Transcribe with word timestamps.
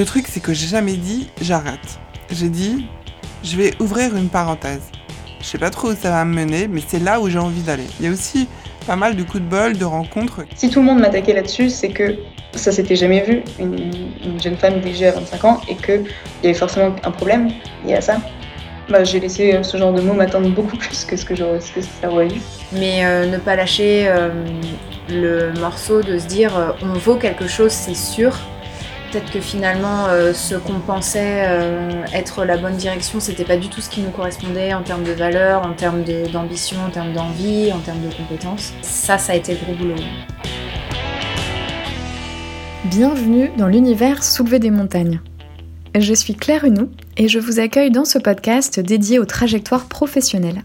Le 0.00 0.06
truc, 0.06 0.28
c'est 0.28 0.40
que 0.40 0.54
j'ai 0.54 0.66
jamais 0.66 0.94
dit 0.94 1.28
j'arrête. 1.42 1.98
J'ai 2.30 2.48
dit 2.48 2.86
je 3.44 3.54
vais 3.54 3.74
ouvrir 3.80 4.16
une 4.16 4.30
parenthèse. 4.30 4.80
Je 5.40 5.44
sais 5.44 5.58
pas 5.58 5.68
trop 5.68 5.88
où 5.88 5.94
ça 5.94 6.08
va 6.08 6.24
me 6.24 6.34
mener, 6.34 6.68
mais 6.68 6.80
c'est 6.86 7.00
là 7.00 7.20
où 7.20 7.28
j'ai 7.28 7.38
envie 7.38 7.60
d'aller. 7.60 7.84
Il 7.98 8.06
y 8.06 8.08
a 8.08 8.10
aussi 8.10 8.48
pas 8.86 8.96
mal 8.96 9.14
de 9.14 9.22
coups 9.22 9.42
de 9.44 9.48
bol, 9.50 9.76
de 9.76 9.84
rencontres. 9.84 10.40
Si 10.56 10.70
tout 10.70 10.80
le 10.80 10.86
monde 10.86 11.00
m'attaquait 11.00 11.34
là-dessus, 11.34 11.68
c'est 11.68 11.90
que 11.90 12.16
ça 12.54 12.72
s'était 12.72 12.96
jamais 12.96 13.20
vu, 13.20 13.42
une, 13.58 14.40
jeune 14.42 14.56
femme 14.56 14.80
déjà 14.80 15.08
à 15.08 15.12
25 15.12 15.44
ans, 15.44 15.60
et 15.68 15.74
qu'il 15.74 16.06
y 16.44 16.46
avait 16.46 16.54
forcément 16.54 16.96
un 17.04 17.10
problème 17.10 17.50
lié 17.84 17.96
à 17.96 18.00
ça. 18.00 18.22
Bah, 18.88 19.04
j'ai 19.04 19.20
laissé 19.20 19.62
ce 19.62 19.76
genre 19.76 19.92
de 19.92 20.00
mots 20.00 20.14
m'attendre 20.14 20.48
beaucoup 20.48 20.76
plus 20.78 21.04
que 21.04 21.14
ce 21.14 21.26
que, 21.26 21.36
ce 21.36 21.72
que 21.72 21.82
ça 21.82 22.10
aurait 22.10 22.28
eu. 22.28 22.40
Mais 22.72 23.04
euh, 23.04 23.26
ne 23.26 23.36
pas 23.36 23.54
lâcher 23.54 24.08
euh, 24.08 24.30
le 25.10 25.52
morceau 25.60 26.00
de 26.00 26.18
se 26.18 26.26
dire 26.26 26.56
euh, 26.56 26.70
on 26.80 26.94
vaut 26.94 27.16
quelque 27.16 27.46
chose, 27.46 27.72
c'est 27.72 27.94
sûr. 27.94 28.34
Peut-être 29.10 29.32
que 29.32 29.40
finalement, 29.40 30.06
ce 30.32 30.54
qu'on 30.54 30.78
pensait 30.78 31.44
être 32.14 32.44
la 32.44 32.56
bonne 32.56 32.76
direction, 32.76 33.18
c'était 33.18 33.44
pas 33.44 33.56
du 33.56 33.68
tout 33.68 33.80
ce 33.80 33.90
qui 33.90 34.02
nous 34.02 34.10
correspondait 34.10 34.72
en 34.72 34.84
termes 34.84 35.02
de 35.02 35.10
valeurs, 35.10 35.66
en 35.66 35.72
termes 35.72 36.04
d'ambition, 36.32 36.78
en 36.86 36.90
termes 36.90 37.12
d'envie, 37.12 37.72
en 37.72 37.80
termes 37.80 38.02
de 38.08 38.14
compétences. 38.14 38.72
Ça, 38.82 39.18
ça 39.18 39.32
a 39.32 39.34
été 39.34 39.54
le 39.54 39.58
gros 39.64 39.74
boulot. 39.74 39.96
Bienvenue 42.84 43.50
dans 43.58 43.66
l'univers 43.66 44.22
Soulever 44.22 44.60
des 44.60 44.70
montagnes. 44.70 45.20
Je 45.98 46.14
suis 46.14 46.36
Claire 46.36 46.64
Hunou 46.64 46.88
et 47.16 47.26
je 47.26 47.40
vous 47.40 47.58
accueille 47.58 47.90
dans 47.90 48.04
ce 48.04 48.20
podcast 48.20 48.78
dédié 48.78 49.18
aux 49.18 49.26
trajectoires 49.26 49.86
professionnelles. 49.86 50.62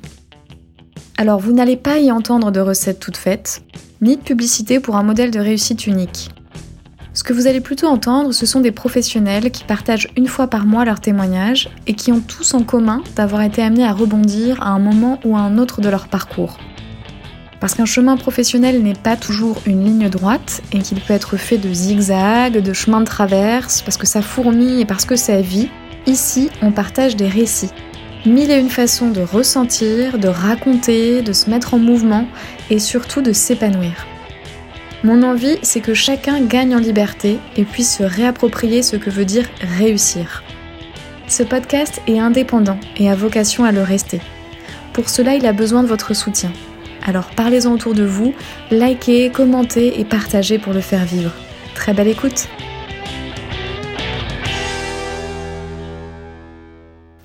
Alors 1.18 1.40
vous 1.40 1.52
n'allez 1.52 1.78
pas 1.78 1.98
y 1.98 2.12
entendre 2.12 2.52
de 2.52 2.60
recettes 2.60 3.00
toutes 3.00 3.18
faites, 3.18 3.64
ni 4.02 4.18
de 4.18 4.22
publicité 4.22 4.80
pour 4.80 4.98
un 4.98 5.04
modèle 5.04 5.32
de 5.32 5.40
réussite 5.40 5.88
unique. 5.88 6.30
Ce 7.16 7.24
que 7.24 7.32
vous 7.32 7.48
allez 7.48 7.62
plutôt 7.62 7.88
entendre, 7.88 8.34
ce 8.34 8.46
sont 8.46 8.60
des 8.60 8.74
professionnels 8.74 9.50
qui 9.50 9.64
partagent 9.64 10.10
une 10.18 10.28
fois 10.28 10.48
par 10.48 10.66
mois 10.66 10.84
leurs 10.84 11.00
témoignages 11.00 11.70
et 11.88 11.94
qui 11.94 12.12
ont 12.12 12.20
tous 12.20 12.54
en 12.54 12.64
commun 12.64 13.02
d'avoir 13.16 13.42
été 13.42 13.64
amenés 13.64 13.86
à 13.86 13.94
rebondir 13.94 14.62
à 14.62 14.72
un 14.72 14.80
moment 14.80 15.18
ou 15.24 15.38
à 15.38 15.40
un 15.40 15.58
autre 15.58 15.80
de 15.80 15.88
leur 15.88 16.10
parcours. 16.10 16.58
Parce 17.62 17.74
qu'un 17.74 17.86
chemin 17.86 18.18
professionnel 18.18 18.84
n'est 18.84 18.94
pas 18.94 19.16
toujours 19.16 19.62
une 19.66 19.86
ligne 19.86 20.10
droite 20.10 20.62
et 20.74 20.80
qu'il 20.80 21.00
peut 21.00 21.14
être 21.14 21.38
fait 21.38 21.58
de 21.58 21.74
zigzags, 21.74 22.62
de 22.62 22.74
chemins 22.74 23.00
de 23.00 23.06
traverse, 23.06 23.82
parce 23.82 23.96
que 23.96 24.06
ça 24.06 24.22
fourmille 24.22 24.82
et 24.82 24.86
parce 24.86 25.06
que 25.06 25.16
ça 25.16 25.40
vit, 25.40 25.70
ici 26.08 26.50
on 26.62 26.74
partage 26.74 27.16
des 27.16 27.30
récits. 27.30 27.72
Mille 28.26 28.52
et 28.52 28.60
une 28.60 28.70
façons 28.70 29.10
de 29.10 29.22
ressentir, 29.22 30.20
de 30.20 30.28
raconter, 30.28 31.22
de 31.22 31.32
se 31.32 31.50
mettre 31.50 31.76
en 31.76 31.80
mouvement 31.80 32.28
et 32.70 32.80
surtout 32.80 33.22
de 33.22 33.32
s'épanouir. 33.32 34.06
Mon 35.06 35.22
envie, 35.22 35.60
c'est 35.62 35.82
que 35.82 35.94
chacun 35.94 36.42
gagne 36.42 36.76
en 36.76 36.80
liberté 36.80 37.38
et 37.56 37.64
puisse 37.64 37.98
se 37.98 38.02
réapproprier 38.02 38.82
ce 38.82 38.96
que 38.96 39.12
veut 39.12 39.24
dire 39.24 39.48
réussir. 39.60 40.44
Ce 41.28 41.44
podcast 41.44 42.02
est 42.08 42.18
indépendant 42.18 42.80
et 42.98 43.08
a 43.08 43.14
vocation 43.14 43.66
à 43.66 43.72
le 43.72 43.84
rester. 43.84 44.20
Pour 44.94 45.10
cela, 45.10 45.36
il 45.36 45.46
a 45.46 45.54
besoin 45.54 45.84
de 45.84 45.88
votre 45.88 46.16
soutien. 46.16 46.52
Alors 47.06 47.30
parlez-en 47.36 47.74
autour 47.74 47.94
de 47.94 48.04
vous, 48.04 48.34
likez, 48.72 49.30
commentez 49.30 50.00
et 50.00 50.06
partagez 50.06 50.58
pour 50.58 50.74
le 50.74 50.82
faire 50.82 51.06
vivre. 51.06 51.34
Très 51.76 51.94
belle 51.94 52.08
écoute 52.08 52.48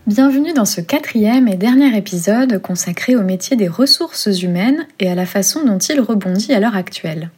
Bienvenue 0.07 0.53
dans 0.53 0.67
ce 0.67 0.83
quatrième 0.83 1.49
et 1.49 1.57
dernier 1.57 1.97
épisode 1.97 2.61
consacré 2.61 3.17
au 3.17 3.23
métier 3.23 3.57
des 3.57 3.69
ressources 3.69 4.43
humaines 4.43 4.87
et 4.99 5.09
à 5.09 5.15
la 5.15 5.25
façon 5.25 5.65
dont 5.65 5.79
il 5.79 5.99
rebondit 5.99 6.53
à 6.53 6.61
l'heure 6.61 6.77
actuelle. 6.77 7.31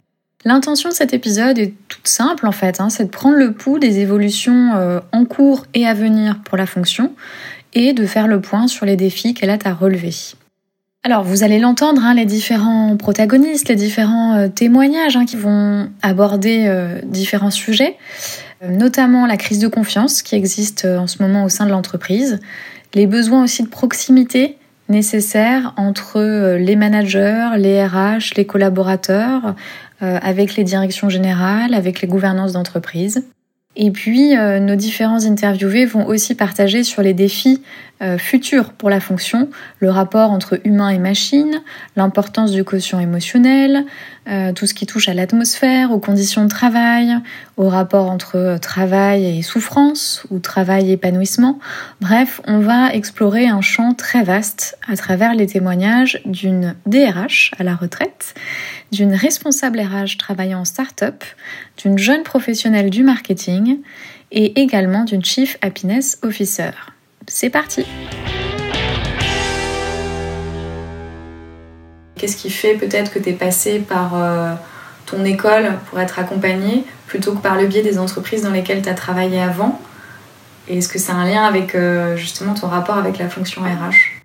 L'intention 0.45 0.89
de 0.89 0.93
cet 0.93 1.13
épisode 1.13 1.57
est 1.57 1.73
toute 1.87 2.07
simple 2.07 2.47
en 2.47 2.51
fait, 2.51 2.81
hein, 2.81 2.89
c'est 2.89 3.05
de 3.05 3.09
prendre 3.09 3.37
le 3.37 3.53
pouls 3.53 3.79
des 3.79 3.99
évolutions 3.99 4.71
euh, 4.75 4.99
en 5.13 5.23
cours 5.23 5.65
et 5.73 5.87
à 5.87 5.93
venir 5.93 6.39
pour 6.43 6.57
la 6.57 6.65
fonction 6.65 7.13
et 7.73 7.93
de 7.93 8.05
faire 8.05 8.27
le 8.27 8.41
point 8.41 8.67
sur 8.67 8.85
les 8.85 8.97
défis 8.97 9.33
qu'elle 9.33 9.49
a 9.49 9.57
à 9.63 9.73
relever. 9.73 10.13
Alors, 11.05 11.23
vous 11.23 11.43
allez 11.43 11.59
l'entendre, 11.59 12.03
hein, 12.03 12.13
les 12.13 12.25
différents 12.25 12.95
protagonistes, 12.97 13.69
les 13.69 13.75
différents 13.75 14.35
euh, 14.35 14.47
témoignages 14.49 15.15
hein, 15.15 15.25
qui 15.25 15.37
vont 15.37 15.89
aborder 16.01 16.65
euh, 16.67 16.99
différents 17.03 17.51
sujets, 17.51 17.97
notamment 18.67 19.25
la 19.25 19.37
crise 19.37 19.59
de 19.59 19.67
confiance 19.67 20.21
qui 20.21 20.35
existe 20.35 20.85
en 20.85 21.07
ce 21.07 21.21
moment 21.21 21.43
au 21.45 21.49
sein 21.49 21.65
de 21.65 21.71
l'entreprise, 21.71 22.39
les 22.93 23.07
besoins 23.07 23.43
aussi 23.43 23.63
de 23.63 23.67
proximité 23.67 24.57
nécessaires 24.87 25.73
entre 25.77 26.55
les 26.57 26.75
managers, 26.75 27.49
les 27.57 27.85
RH, 27.85 28.35
les 28.35 28.45
collaborateurs, 28.45 29.55
avec 30.03 30.55
les 30.55 30.65
directions 30.65 31.07
générales, 31.07 31.73
avec 31.73 32.01
les 32.01 32.07
gouvernances 32.09 32.51
d'entreprise. 32.51 33.23
Et 33.75 33.89
puis, 33.89 34.37
euh, 34.37 34.59
nos 34.59 34.75
différents 34.75 35.25
interviewés 35.25 35.85
vont 35.85 36.05
aussi 36.05 36.35
partager 36.35 36.83
sur 36.83 37.01
les 37.01 37.13
défis 37.13 37.63
euh, 38.03 38.19
futurs 38.19 38.71
pour 38.73 38.89
la 38.89 38.99
fonction, 38.99 39.49
le 39.79 39.89
rapport 39.89 40.31
entre 40.31 40.59
humain 40.63 40.89
et 40.89 40.99
machine, 40.99 41.61
l'importance 41.95 42.51
du 42.51 42.63
quotient 42.63 42.99
émotionnel, 42.99 43.85
euh, 44.27 44.51
tout 44.53 44.67
ce 44.67 44.75
qui 44.75 44.85
touche 44.85 45.09
à 45.09 45.15
l'atmosphère, 45.15 45.91
aux 45.91 45.99
conditions 45.99 46.43
de 46.43 46.49
travail, 46.49 47.15
au 47.57 47.69
rapport 47.69 48.09
entre 48.09 48.57
travail 48.61 49.37
et 49.37 49.41
souffrance 49.41 50.25
ou 50.31 50.39
travail 50.39 50.89
et 50.89 50.93
épanouissement. 50.93 51.59
Bref, 52.01 52.41
on 52.45 52.59
va 52.59 52.93
explorer 52.93 53.47
un 53.47 53.61
champ 53.61 53.93
très 53.93 54.23
vaste 54.23 54.77
à 54.87 54.95
travers 54.95 55.35
les 55.35 55.45
témoignages 55.45 56.21
d'une 56.25 56.75
DRH 56.85 57.51
à 57.59 57.63
la 57.63 57.75
retraite, 57.75 58.33
d'une 58.91 59.13
responsable 59.13 59.79
RH 59.79 60.17
travaillant 60.17 60.61
en 60.61 60.65
start-up, 60.65 61.23
d'une 61.77 61.97
jeune 61.97 62.23
professionnelle 62.23 62.89
du 62.89 63.03
marketing 63.03 63.79
et 64.31 64.59
également 64.59 65.03
d'une 65.03 65.23
Chief 65.23 65.57
Happiness 65.61 66.19
Officer. 66.23 66.71
C'est 67.27 67.49
parti 67.49 67.85
Qu'est-ce 72.15 72.37
qui 72.37 72.49
fait 72.49 72.75
peut-être 72.75 73.11
que 73.11 73.19
tu 73.19 73.29
es 73.29 73.33
passé 73.33 73.79
par 73.79 74.15
euh, 74.15 74.53
école 75.23 75.73
pour 75.89 75.99
être 75.99 76.19
accompagné 76.19 76.83
plutôt 77.07 77.33
que 77.33 77.41
par 77.41 77.55
le 77.55 77.67
biais 77.67 77.83
des 77.83 77.99
entreprises 77.99 78.41
dans 78.41 78.51
lesquelles 78.51 78.81
tu 78.81 78.89
as 78.89 78.95
travaillé 78.95 79.39
avant? 79.39 79.79
Et 80.67 80.77
est-ce 80.77 80.87
que 80.87 80.99
c'est 80.99 81.11
un 81.11 81.25
lien 81.25 81.43
avec 81.43 81.75
euh, 81.75 82.15
justement 82.15 82.53
ton 82.53 82.67
rapport 82.67 82.97
avec 82.97 83.17
la 83.17 83.29
fonction 83.29 83.61
RH 83.61 84.21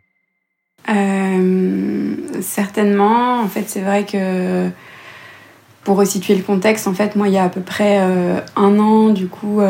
euh, 0.91 2.15
certainement. 2.41 3.41
En 3.43 3.49
fait, 3.49 3.65
c'est 3.67 3.83
vrai 3.83 4.07
que 4.07 4.71
pour 5.85 5.99
resituer 5.99 6.35
le 6.35 6.43
contexte, 6.43 6.87
en 6.87 6.95
fait, 6.95 7.15
moi, 7.15 7.29
il 7.29 7.35
y 7.35 7.37
a 7.37 7.45
à 7.45 7.51
peu 7.51 7.61
près 7.61 7.99
euh, 8.01 8.41
un 8.57 8.79
an, 8.79 9.11
du 9.11 9.29
coup, 9.29 9.61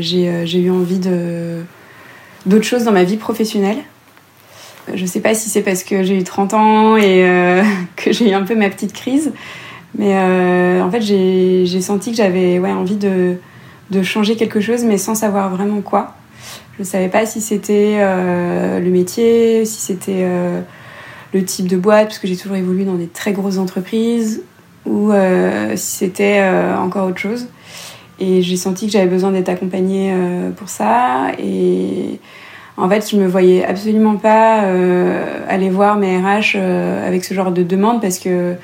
j'ai 0.00 0.58
eu 0.58 0.70
envie 0.70 0.98
de 0.98 1.62
d'autres 2.46 2.64
choses 2.64 2.84
dans 2.84 2.92
ma 2.92 3.04
vie 3.04 3.18
professionnelle. 3.18 3.76
Je 4.94 5.04
sais 5.04 5.20
pas 5.20 5.34
si 5.34 5.50
c'est 5.50 5.60
parce 5.60 5.84
que 5.84 6.04
j'ai 6.04 6.16
eu 6.16 6.24
30 6.24 6.54
ans 6.54 6.96
et 6.96 7.22
que 7.96 8.10
j'ai 8.10 8.30
eu 8.30 8.32
un 8.32 8.44
peu 8.44 8.54
ma 8.54 8.70
petite 8.70 8.94
crise, 8.94 9.30
mais 9.98 10.16
en 10.80 10.90
fait, 10.90 11.00
j'ai 11.02 11.80
senti 11.80 12.10
que 12.10 12.16
j'avais 12.16 12.58
ouais, 12.58 12.72
envie 12.72 12.96
de, 12.96 13.36
de 13.90 14.02
changer 14.02 14.36
quelque 14.36 14.60
chose, 14.60 14.84
mais 14.84 14.98
sans 14.98 15.14
savoir 15.14 15.50
vraiment 15.50 15.80
quoi. 15.80 16.14
Je 16.76 16.82
ne 16.82 16.86
savais 16.86 17.08
pas 17.08 17.26
si 17.26 17.40
c'était 17.40 17.96
euh, 17.98 18.80
le 18.80 18.90
métier, 18.90 19.64
si 19.66 19.80
c'était 19.80 20.22
euh, 20.22 20.60
le 21.34 21.44
type 21.44 21.68
de 21.68 21.76
boîte, 21.76 22.08
parce 22.08 22.18
que 22.18 22.26
j'ai 22.26 22.36
toujours 22.36 22.56
évolué 22.56 22.84
dans 22.84 22.94
des 22.94 23.06
très 23.06 23.32
grosses 23.32 23.58
entreprises, 23.58 24.42
ou 24.86 25.12
euh, 25.12 25.76
si 25.76 25.96
c'était 25.98 26.42
encore 26.78 27.08
autre 27.08 27.18
chose. 27.18 27.46
Et 28.18 28.42
j'ai 28.42 28.56
senti 28.56 28.86
que 28.86 28.92
j'avais 28.92 29.06
besoin 29.06 29.32
d'être 29.32 29.48
accompagnée 29.48 30.14
pour 30.56 30.68
ça. 30.68 31.32
Et 31.38 32.20
en 32.76 32.88
fait, 32.88 33.10
je 33.10 33.16
me 33.16 33.26
voyais 33.26 33.64
absolument 33.64 34.16
pas 34.16 34.64
aller 35.48 35.70
voir 35.70 35.96
mes 35.96 36.18
RH 36.18 36.56
avec 36.56 37.24
ce 37.24 37.34
genre 37.34 37.52
de 37.52 37.62
demande 37.62 38.00
parce 38.00 38.18
que 38.18 38.54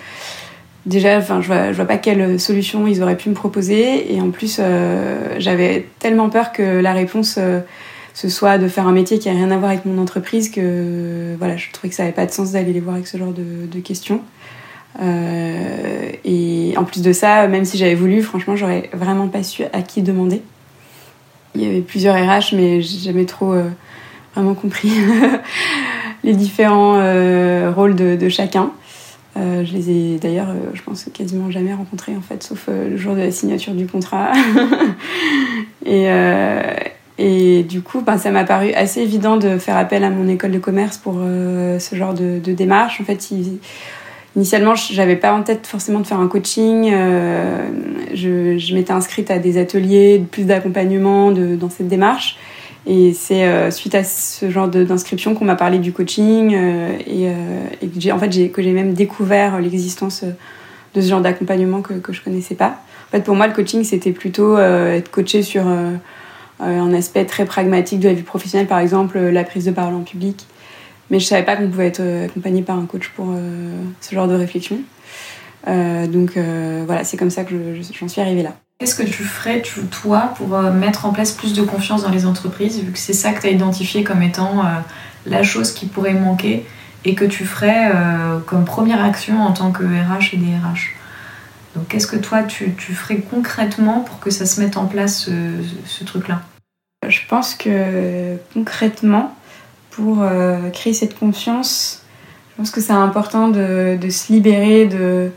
déjà, 0.89 1.19
enfin, 1.19 1.41
je 1.41 1.47
vois, 1.47 1.71
vois 1.71 1.85
pas 1.85 1.99
quelle 1.99 2.41
solution 2.41 2.87
ils 2.87 3.03
auraient 3.03 3.17
pu 3.17 3.29
me 3.29 3.35
proposer. 3.35 4.13
Et 4.13 4.21
en 4.21 4.31
plus, 4.31 4.61
j'avais 5.39 5.87
tellement 6.01 6.29
peur 6.31 6.53
que 6.53 6.81
la 6.81 6.93
réponse 6.93 7.39
ce 8.19 8.29
soit 8.29 8.59
de 8.59 8.67
faire 8.67 8.89
un 8.89 8.93
métier 8.93 9.21
qui 9.21 9.29
a 9.29 9.33
rien 9.33 9.49
à 9.53 9.57
voir 9.59 9.71
avec 9.71 9.85
mon 9.85 9.97
entreprise, 10.03 10.51
que 10.51 11.37
voilà, 11.39 11.57
je 11.57 11.71
trouvais 11.71 11.89
que 11.89 11.95
ça 11.95 12.03
n'avait 12.03 12.13
pas 12.13 12.27
de 12.27 12.33
sens 12.33 12.51
d'aller 12.51 12.73
les 12.73 12.81
voir 12.81 12.97
avec 12.97 13.07
ce 13.07 13.17
genre 13.17 13.33
de, 13.33 13.79
questions. 13.79 14.23
Euh, 15.01 16.11
et 16.25 16.75
en 16.77 16.83
plus 16.83 17.01
de 17.01 17.13
ça, 17.13 17.47
même 17.47 17.65
si 17.65 17.79
j'avais 17.79 17.95
voulu, 17.95 18.23
franchement, 18.23 18.57
j'aurais 18.57 18.91
vraiment 18.93 19.29
pas 19.29 19.45
su 19.45 19.63
à 19.73 19.83
qui 19.83 20.03
demander. 20.03 20.43
Il 21.55 21.63
y 21.63 21.67
avait 21.67 21.81
plusieurs 21.81 22.17
RH, 22.17 22.57
mais 22.57 22.83
j'ai 22.83 22.99
jamais 22.99 23.25
trop 23.25 23.53
euh, 23.53 23.71
vraiment 24.35 24.55
compris 24.55 24.91
les 26.25 26.35
différents 26.35 26.97
euh, 26.97 27.71
rôles 27.71 27.95
de, 27.95 28.29
chacun. 28.29 28.73
Je 29.39 29.73
les 29.73 29.91
ai 29.91 30.19
d'ailleurs, 30.19 30.49
je 30.75 30.83
pense, 30.83 31.07
quasiment 31.13 31.51
jamais 31.51 31.73
rencontrés 31.73 32.17
en 32.17 32.21
fait, 32.21 32.43
sauf 32.43 32.69
le 32.69 32.97
jour 32.97 33.15
de 33.15 33.21
la 33.21 33.31
signature 33.31 33.75
du 33.75 33.87
contrat. 33.87 34.33
et, 35.87 36.09
et 37.19 37.63
du 37.65 37.83
coup, 37.83 38.01
ben, 38.01 38.17
ça 38.19 38.31
m'a 38.31 38.45
paru 38.45 38.73
assez 38.73 39.01
évident 39.01 39.37
de 39.37 39.59
faire 39.59 39.77
appel 39.77 40.05
à 40.05 40.11
mon 40.11 40.29
école 40.29 40.53
de 40.53 40.59
commerce 40.59 40.99
pour 40.99 41.17
euh, 41.19 41.79
ce 41.79 41.97
genre 41.97 42.15
de, 42.15 42.39
démarche. 42.39 43.01
En 43.01 43.05
fait, 43.05 43.31
ils, 43.31 43.59
initialement, 44.37 44.75
j'avais 44.75 45.17
pas 45.17 45.33
en 45.33 45.43
tête 45.43 45.67
forcément 45.67 46.01
de 46.01 46.07
faire 46.07 46.21
un 46.21 46.29
coaching. 46.29 46.91
je 48.15 48.75
m'étais 48.75 48.93
inscrite 48.93 49.31
à 49.31 49.39
des 49.39 49.59
ateliers, 49.59 50.25
plus 50.31 50.45
d'accompagnement 50.45 51.33
dans 51.33 51.71
cette 51.71 51.89
démarche. 51.89 52.39
Et 52.87 53.13
c'est 53.13 53.71
suite 53.71 53.95
à 53.95 54.03
ce 54.05 54.49
genre 54.49 54.69
d'inscription 54.69 55.35
qu'on 55.35 55.45
m'a 55.45 55.57
parlé 55.57 55.79
du 55.79 55.93
coaching 55.93 56.53
et, 56.53 57.25
et, 57.83 57.87
que 57.89 58.01
j'ai 58.01 58.13
en 58.13 58.19
fait 58.19 58.51
que 58.51 58.63
j'ai 58.63 58.73
même 58.73 58.95
découvert 58.95 59.61
l'existence 59.61 60.25
de 60.95 61.01
ce 61.01 61.09
genre 61.09 61.21
d'accompagnement 61.21 61.83
que, 61.83 61.95
que 61.95 62.15
je 62.15 62.23
connaissais 62.23 62.55
pas. 62.55 62.81
En 63.09 63.11
fait, 63.11 63.21
pour 63.21 63.35
moi, 63.35 63.47
le 63.47 63.53
coaching, 63.53 63.85
c'était 63.85 64.13
plutôt 64.13 64.57
être 64.59 65.11
coaché 65.11 65.43
sur 65.43 65.65
euh, 66.61 66.81
un 66.81 66.93
aspect 66.93 67.25
très 67.25 67.45
pragmatique 67.45 68.01
de 68.01 68.09
la 68.09 68.15
vie 68.15 68.23
professionnelle, 68.23 68.67
par 68.67 68.81
exemple 68.81 69.17
euh, 69.17 69.31
la 69.31 69.45
prise 69.45 69.65
de 69.65 69.71
parole 69.71 69.95
en 69.95 70.03
public. 70.03 70.47
Mais 71.11 71.21
je 71.21 71.27
savais 71.27 71.45
pas 71.45 71.57
qu'on 71.57 71.69
pouvait 71.69 71.87
être 71.87 72.01
euh, 72.01 72.27
accompagné 72.27 72.63
par 72.63 72.77
un 72.77 72.87
coach 72.87 73.11
pour 73.11 73.33
ce 74.01 74.15
genre 74.15 74.29
de 74.29 74.35
réflexion. 74.35 74.79
donc 75.67 76.33
voilà, 76.87 77.05
c'est 77.05 77.17
comme 77.17 77.31
ça 77.31 77.45
que 77.45 77.55
j'en 77.99 78.09
suis 78.09 78.21
arrivée 78.21 78.43
là. 78.43 78.55
Qu'est-ce 78.79 78.95
que 78.95 79.03
tu 79.03 79.25
ferais, 79.25 79.63
toi, 79.91 80.33
pour 80.37 80.49
mettre 80.61 81.05
en 81.05 81.13
place 81.13 81.33
plus 81.33 81.53
de 81.53 81.63
confiance 81.63 82.03
dans 82.03 82.11
les 82.11 82.27
entreprises, 82.27 82.81
vu 82.81 82.93
que 82.93 82.99
c'est 82.99 83.13
ça 83.13 83.33
que 83.33 83.41
tu 83.41 83.49
as 83.49 83.51
identifié 83.51 84.05
comme 84.05 84.23
étant 84.23 84.63
la 85.27 85.43
chose 85.43 85.73
qui 85.73 85.87
pourrait 85.87 86.15
manquer 86.15 86.65
et 87.05 87.17
que 87.17 87.25
tu 87.25 87.45
ferais 87.45 87.91
comme 88.47 88.65
première 88.65 89.05
action 89.05 89.43
en 89.43 89.53
tant 89.53 89.73
que 89.73 89.83
RH 89.83 90.35
et 90.35 90.37
DRH 90.37 90.95
Donc 91.75 91.89
qu'est-ce 91.89 92.07
que 92.07 92.17
toi, 92.17 92.45
tu, 92.45 92.71
ferais 92.95 93.17
concrètement 93.19 94.01
pour 94.01 94.21
que 94.21 94.31
ça 94.31 94.47
se 94.47 94.61
mette 94.61 94.77
en 94.77 94.87
place, 94.87 95.29
ce 95.85 96.05
truc-là? 96.05 96.43
Je 97.07 97.21
pense 97.29 97.55
que 97.55 98.37
concrètement, 98.55 99.35
pour 99.99 100.23
euh, 100.23 100.71
créer 100.71 100.93
cette 100.93 101.19
confiance, 101.19 102.03
je 102.51 102.57
pense 102.57 102.71
que 102.71 102.81
c'est 102.81 102.93
important 102.93 103.49
de, 103.49 103.99
se 104.11 104.33
libérer 104.33 104.87
de 104.87 105.33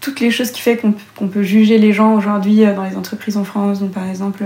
toutes 0.00 0.20
les 0.20 0.30
choses 0.30 0.50
qui 0.50 0.62
font 0.62 0.94
qu'on 1.16 1.28
peut 1.28 1.42
juger 1.42 1.78
les 1.78 1.92
gens 1.92 2.14
aujourd'hui 2.14 2.64
euh, 2.64 2.74
dans 2.74 2.84
les 2.84 2.96
entreprises 2.96 3.36
en 3.36 3.44
France, 3.44 3.80
donc 3.80 3.92
par 3.92 4.08
exemple 4.08 4.44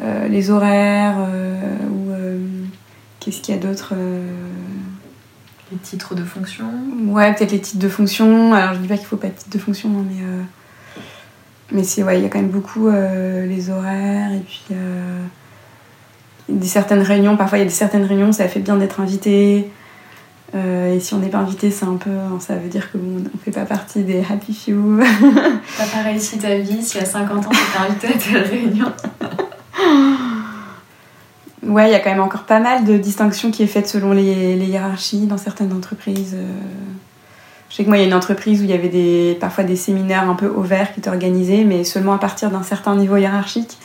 euh, 0.00 0.28
les 0.28 0.50
horaires 0.50 1.16
ou 1.90 2.12
qu'est-ce 3.20 3.40
qu'il 3.40 3.54
y 3.54 3.58
a 3.58 3.60
d'autre 3.60 3.94
Les 5.72 5.78
titres 5.78 6.14
de 6.14 6.22
fonction 6.22 6.66
Ouais, 7.06 7.34
peut-être 7.34 7.52
les 7.52 7.60
titres 7.60 7.82
de 7.82 7.88
fonction. 7.88 8.52
Alors 8.52 8.74
je 8.74 8.80
dis 8.80 8.88
pas 8.88 8.98
qu'il 8.98 9.06
faut 9.06 9.16
pas 9.16 9.28
de 9.28 9.32
titres 9.32 9.50
de 9.50 9.58
fonction, 9.58 9.88
hein, 9.88 10.04
mais 10.08 10.22
mais 11.72 11.82
c'est 11.82 12.04
ouais, 12.04 12.20
il 12.20 12.22
y 12.22 12.26
a 12.26 12.28
quand 12.28 12.38
même 12.38 12.50
beaucoup 12.50 12.88
les 12.88 13.70
horaires 13.70 14.32
et 14.32 14.40
puis 14.40 14.76
des 16.48 16.66
certaines 16.68 17.02
réunions, 17.02 17.36
parfois 17.36 17.58
il 17.58 17.62
y 17.62 17.64
a 17.64 17.66
des 17.66 17.72
certaines 17.72 18.04
réunions, 18.04 18.32
ça 18.32 18.46
fait 18.48 18.60
bien 18.60 18.76
d'être 18.76 19.00
invité. 19.00 19.68
Euh, 20.56 20.94
et 20.94 21.00
si 21.00 21.12
on 21.14 21.18
n'est 21.18 21.28
pas 21.28 21.38
invité, 21.38 21.70
c'est 21.70 21.84
un 21.84 21.96
peu, 21.96 22.10
ça 22.40 22.54
veut 22.54 22.68
dire 22.68 22.90
que 22.90 22.98
bon, 22.98 23.22
on 23.34 23.38
fait 23.38 23.50
pas 23.50 23.66
partie 23.66 24.02
des 24.02 24.20
happy 24.20 24.54
few. 24.54 25.00
T'as 25.76 25.86
pas 25.86 26.02
réussi 26.02 26.38
ta 26.38 26.56
vie 26.56 26.82
si 26.82 26.98
à 26.98 27.04
50 27.04 27.46
ans 27.46 27.50
t'es 27.50 27.78
invité 27.78 28.06
à 28.08 28.12
telle 28.12 28.42
réunion. 28.50 28.92
ouais, 31.62 31.88
il 31.88 31.92
y 31.92 31.94
a 31.94 32.00
quand 32.00 32.10
même 32.10 32.20
encore 32.20 32.44
pas 32.44 32.60
mal 32.60 32.84
de 32.84 32.96
distinctions 32.96 33.50
qui 33.50 33.62
est 33.62 33.68
faite 33.68 33.88
selon 33.88 34.12
les, 34.12 34.56
les 34.56 34.66
hiérarchies 34.66 35.26
dans 35.26 35.38
certaines 35.38 35.72
entreprises. 35.72 36.34
Euh. 36.34 36.46
Je 37.68 37.74
sais 37.74 37.84
que 37.84 37.88
moi, 37.88 37.98
il 37.98 38.00
y 38.00 38.04
a 38.04 38.06
une 38.06 38.14
entreprise 38.14 38.60
où 38.60 38.64
il 38.64 38.70
y 38.70 38.74
avait 38.74 38.88
des, 38.88 39.36
parfois 39.40 39.64
des 39.64 39.76
séminaires 39.76 40.30
un 40.30 40.34
peu 40.34 40.48
ouverts 40.48 40.94
qui 40.94 41.00
étaient 41.00 41.10
organisés, 41.10 41.64
mais 41.64 41.84
seulement 41.84 42.14
à 42.14 42.18
partir 42.18 42.50
d'un 42.50 42.62
certain 42.62 42.94
niveau 42.94 43.16
hiérarchique. 43.16 43.76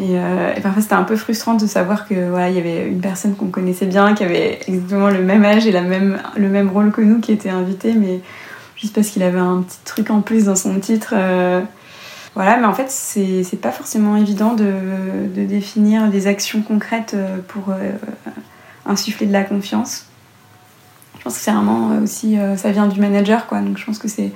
Euh, 0.00 0.54
et, 0.56 0.60
parfois 0.60 0.82
c'était 0.82 0.94
un 0.94 1.04
peu 1.04 1.14
frustrant 1.14 1.54
de 1.54 1.66
savoir 1.68 2.08
que 2.08 2.28
voilà 2.28 2.50
il 2.50 2.56
y 2.56 2.58
avait 2.58 2.88
une 2.88 3.00
personne 3.00 3.36
qu'on 3.36 3.46
connaissait 3.46 3.86
bien 3.86 4.14
qui 4.14 4.24
avait 4.24 4.58
exactement 4.66 5.08
le 5.08 5.22
même 5.22 5.44
âge 5.44 5.68
et 5.68 5.72
la 5.72 5.82
même, 5.82 6.20
le 6.36 6.48
même 6.48 6.68
rôle 6.68 6.90
que 6.90 7.00
nous 7.00 7.20
qui 7.20 7.30
était 7.30 7.50
invité 7.50 7.94
mais 7.94 8.20
juste 8.76 8.92
parce 8.92 9.10
qu'il 9.10 9.22
avait 9.22 9.38
un 9.38 9.62
petit 9.62 9.78
truc 9.84 10.10
en 10.10 10.20
plus 10.20 10.46
dans 10.46 10.56
son 10.56 10.80
titre 10.80 11.14
euh, 11.16 11.60
voilà. 12.34 12.56
Mais 12.56 12.66
en 12.66 12.74
fait 12.74 12.90
c'est 12.90 13.60
pas 13.62 13.70
forcément 13.70 14.16
évident 14.16 14.54
de, 14.54 14.72
de, 15.32 15.44
définir 15.44 16.08
des 16.08 16.26
actions 16.26 16.62
concrètes 16.62 17.14
euh, 17.14 17.38
pour 17.46 17.72
insuffler 18.86 19.28
de 19.28 19.32
la 19.32 19.44
confiance. 19.44 20.06
Je 21.18 21.22
pense 21.22 21.38
que 21.38 21.40
c'est 21.40 21.52
vraiment 21.52 22.02
aussi 22.02 22.36
ça 22.56 22.72
vient 22.72 22.88
du 22.88 23.00
manager 23.00 23.46
quoi. 23.46 23.60
Donc 23.60 23.78
je 23.78 23.84
pense 23.86 24.00
que 24.00 24.08
c'est 24.08 24.32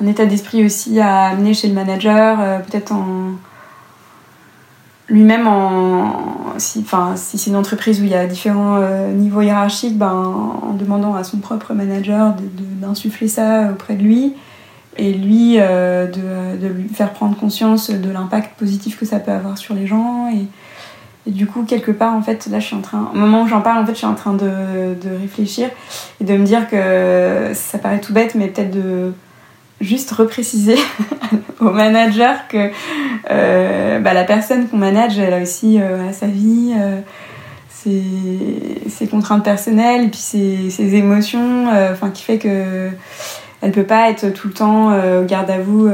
un 0.00 0.06
état 0.06 0.26
d'esprit 0.26 0.64
aussi 0.64 1.00
à 1.00 1.24
amener 1.24 1.54
chez 1.54 1.66
le 1.66 1.74
manager 1.74 2.62
peut-être 2.62 2.92
en 2.92 3.32
lui-même, 5.08 5.48
si, 6.58 6.84
si 7.16 7.38
c'est 7.38 7.50
une 7.50 7.56
entreprise 7.56 8.00
où 8.00 8.04
il 8.04 8.10
y 8.10 8.14
a 8.14 8.26
différents 8.26 8.76
euh, 8.76 9.12
niveaux 9.12 9.42
hiérarchiques, 9.42 9.96
ben, 9.96 10.12
en 10.12 10.72
demandant 10.72 11.14
à 11.14 11.22
son 11.22 11.38
propre 11.38 11.74
manager 11.74 12.34
d'insuffler 12.80 13.28
ça 13.28 13.70
auprès 13.70 13.94
de 13.94 14.02
lui 14.02 14.34
et 14.96 15.12
lui 15.12 15.56
euh, 15.58 16.06
de, 16.06 16.66
lui 16.66 16.88
faire 16.88 17.12
prendre 17.12 17.36
conscience 17.36 17.90
de 17.90 18.10
l'impact 18.10 18.58
positif 18.58 18.98
que 18.98 19.06
ça 19.06 19.20
peut 19.20 19.32
avoir 19.32 19.58
sur 19.58 19.74
les 19.74 19.86
gens. 19.86 20.28
Et, 20.34 20.46
du 21.30 21.46
coup, 21.46 21.64
quelque 21.64 21.90
part, 21.90 22.14
en 22.14 22.22
fait, 22.22 22.46
là, 22.46 22.60
je 22.60 22.66
suis 22.66 22.76
en 22.76 22.80
train, 22.80 23.10
au 23.12 23.18
moment 23.18 23.42
où 23.42 23.48
j'en 23.48 23.60
parle, 23.60 23.82
en 23.82 23.86
fait, 23.86 23.92
je 23.92 23.98
suis 23.98 24.06
en 24.06 24.14
train 24.14 24.34
de, 24.34 24.46
de 24.46 25.16
réfléchir 25.20 25.70
et 26.20 26.24
de 26.24 26.36
me 26.36 26.44
dire 26.44 26.68
que 26.68 27.50
ça 27.52 27.78
paraît 27.78 28.00
tout 28.00 28.12
bête, 28.12 28.36
mais 28.36 28.46
peut-être 28.46 28.70
de 28.70 29.12
juste 29.80 30.10
repréciser 30.12 30.76
au 31.60 31.70
manager 31.70 32.48
que 32.48 32.70
euh, 33.30 33.98
bah, 34.00 34.14
la 34.14 34.24
personne 34.24 34.68
qu'on 34.68 34.78
manage, 34.78 35.18
elle 35.18 35.34
a 35.34 35.42
aussi 35.42 35.80
euh, 35.80 36.12
sa 36.12 36.26
vie, 36.26 36.74
euh, 36.78 37.00
ses, 38.88 39.06
contraintes 39.06 39.44
personnelles, 39.44 40.04
et 40.04 40.08
puis 40.08 40.18
ses, 40.18 40.94
émotions, 40.94 41.68
qui 42.12 42.22
fait 42.24 42.38
que 42.38 42.88
elle 43.62 43.70
peut 43.70 43.84
pas 43.84 44.10
être 44.10 44.32
tout 44.32 44.48
le 44.48 44.54
temps 44.54 44.92
au 44.92 45.24
garde 45.24 45.48
à 45.50 45.58
vous 45.58 45.88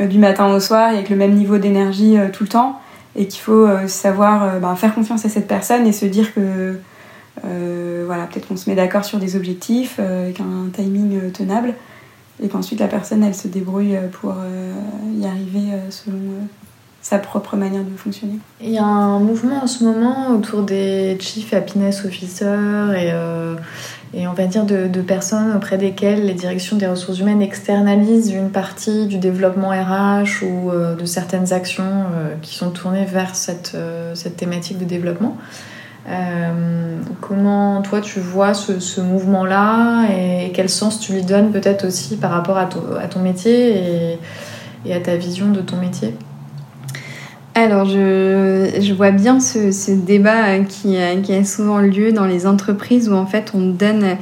du 0.00 0.18
matin 0.18 0.50
au 0.54 0.58
soir 0.58 0.88
avec 0.88 1.10
le 1.10 1.16
même 1.16 1.34
niveau 1.34 1.58
d'énergie 1.58 2.16
tout 2.32 2.44
le 2.44 2.48
temps, 2.48 2.80
et 3.14 3.28
qu'il 3.28 3.42
faut 3.42 3.68
savoir 3.88 4.58
bah, 4.58 4.74
faire 4.74 4.94
confiance 4.94 5.26
à 5.26 5.28
cette 5.28 5.48
personne 5.48 5.86
et 5.86 5.92
se 5.92 6.06
dire 6.06 6.32
que 6.32 6.78
voilà, 8.06 8.24
peut-être 8.24 8.48
qu'on 8.48 8.56
se 8.56 8.70
met 8.70 8.76
d'accord 8.76 9.04
sur 9.04 9.18
des 9.18 9.36
objectifs 9.36 9.98
avec 9.98 10.40
un 10.40 10.70
timing 10.72 11.30
tenable 11.30 11.74
et 12.42 12.48
qu'ensuite 12.48 12.80
la 12.80 12.88
personne 12.88 13.22
elle 13.22 13.34
se 13.34 13.48
débrouille 13.48 13.96
euh, 13.96 14.08
pour 14.08 14.34
euh, 14.38 14.72
y 15.18 15.26
arriver 15.26 15.72
euh, 15.72 15.90
selon 15.90 16.18
sa 17.00 17.18
propre 17.18 17.56
manière 17.56 17.84
de 17.84 17.96
fonctionner. 17.96 18.38
Il 18.60 18.70
y 18.70 18.78
a 18.78 18.84
un 18.84 19.18
mouvement 19.20 19.62
en 19.62 19.66
ce 19.66 19.84
moment 19.84 20.30
autour 20.30 20.62
des 20.62 21.16
Chief 21.20 21.54
Happiness 21.54 22.04
Officers 22.04 22.92
et, 22.92 23.12
et 24.12 24.26
on 24.26 24.34
va 24.34 24.46
dire 24.46 24.66
de, 24.66 25.00
personnes 25.00 25.54
auprès 25.56 25.78
desquelles 25.78 26.26
les 26.26 26.34
directions 26.34 26.76
des 26.76 26.88
ressources 26.88 27.20
humaines 27.20 27.40
externalisent 27.40 28.32
une 28.32 28.50
partie 28.50 29.06
du 29.06 29.18
développement 29.18 29.70
RH 29.70 30.44
ou 30.44 30.70
de 30.70 31.04
certaines 31.06 31.52
actions 31.52 32.06
qui 32.42 32.56
sont 32.56 32.70
tournées 32.72 33.06
vers 33.06 33.36
cette, 33.36 33.76
cette 34.14 34.36
thématique 34.36 34.76
de 34.78 34.84
développement. 34.84 35.38
Euh, 36.08 37.00
comment 37.20 37.82
toi 37.82 38.00
tu 38.00 38.18
vois 38.18 38.54
ce, 38.54 39.00
mouvement-là 39.00 40.06
et, 40.10 40.52
quel 40.54 40.70
sens 40.70 41.00
tu 41.00 41.12
lui 41.12 41.22
donnes 41.22 41.52
peut-être 41.52 41.86
aussi 41.86 42.16
par 42.16 42.30
rapport 42.30 42.56
à, 42.56 42.66
ton 42.66 43.20
métier 43.20 44.18
et, 44.86 44.92
à 44.92 45.00
ta 45.00 45.16
vision 45.16 45.50
de 45.50 45.60
ton 45.60 45.76
métier? 45.76 46.14
Alors, 47.54 47.84
je, 47.86 48.92
vois 48.94 49.10
bien 49.10 49.40
ce, 49.40 49.90
débat 49.90 50.60
qui, 50.60 50.96
qui, 51.22 51.34
a 51.34 51.44
souvent 51.44 51.78
lieu 51.78 52.12
dans 52.12 52.26
les 52.26 52.46
entreprises 52.46 53.08
où 53.08 53.14
en 53.14 53.26
fait 53.26 53.50
on 53.52 53.68
donne, 53.68 54.16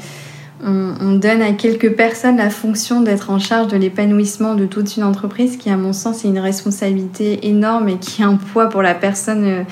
on, 0.65 1.13
donne 1.13 1.43
à 1.43 1.53
quelques 1.53 1.95
personnes 1.95 2.39
la 2.39 2.51
fonction 2.51 3.03
d'être 3.03 3.31
en 3.31 3.39
charge 3.39 3.69
de 3.69 3.77
l'épanouissement 3.77 4.55
de 4.55 4.67
toute 4.67 4.97
une 4.97 5.05
entreprise, 5.05 5.57
qui 5.57 5.71
à 5.71 5.77
mon 5.77 5.93
sens 5.93 6.25
est 6.25 6.29
une 6.29 6.39
responsabilité 6.39 7.47
énorme 7.47 7.91
et 7.91 7.99
qui 7.99 8.23
a 8.23 8.27
un 8.27 8.37
poids 8.37 8.71
pour 8.71 8.83
la 8.83 8.95
personne 8.95 9.67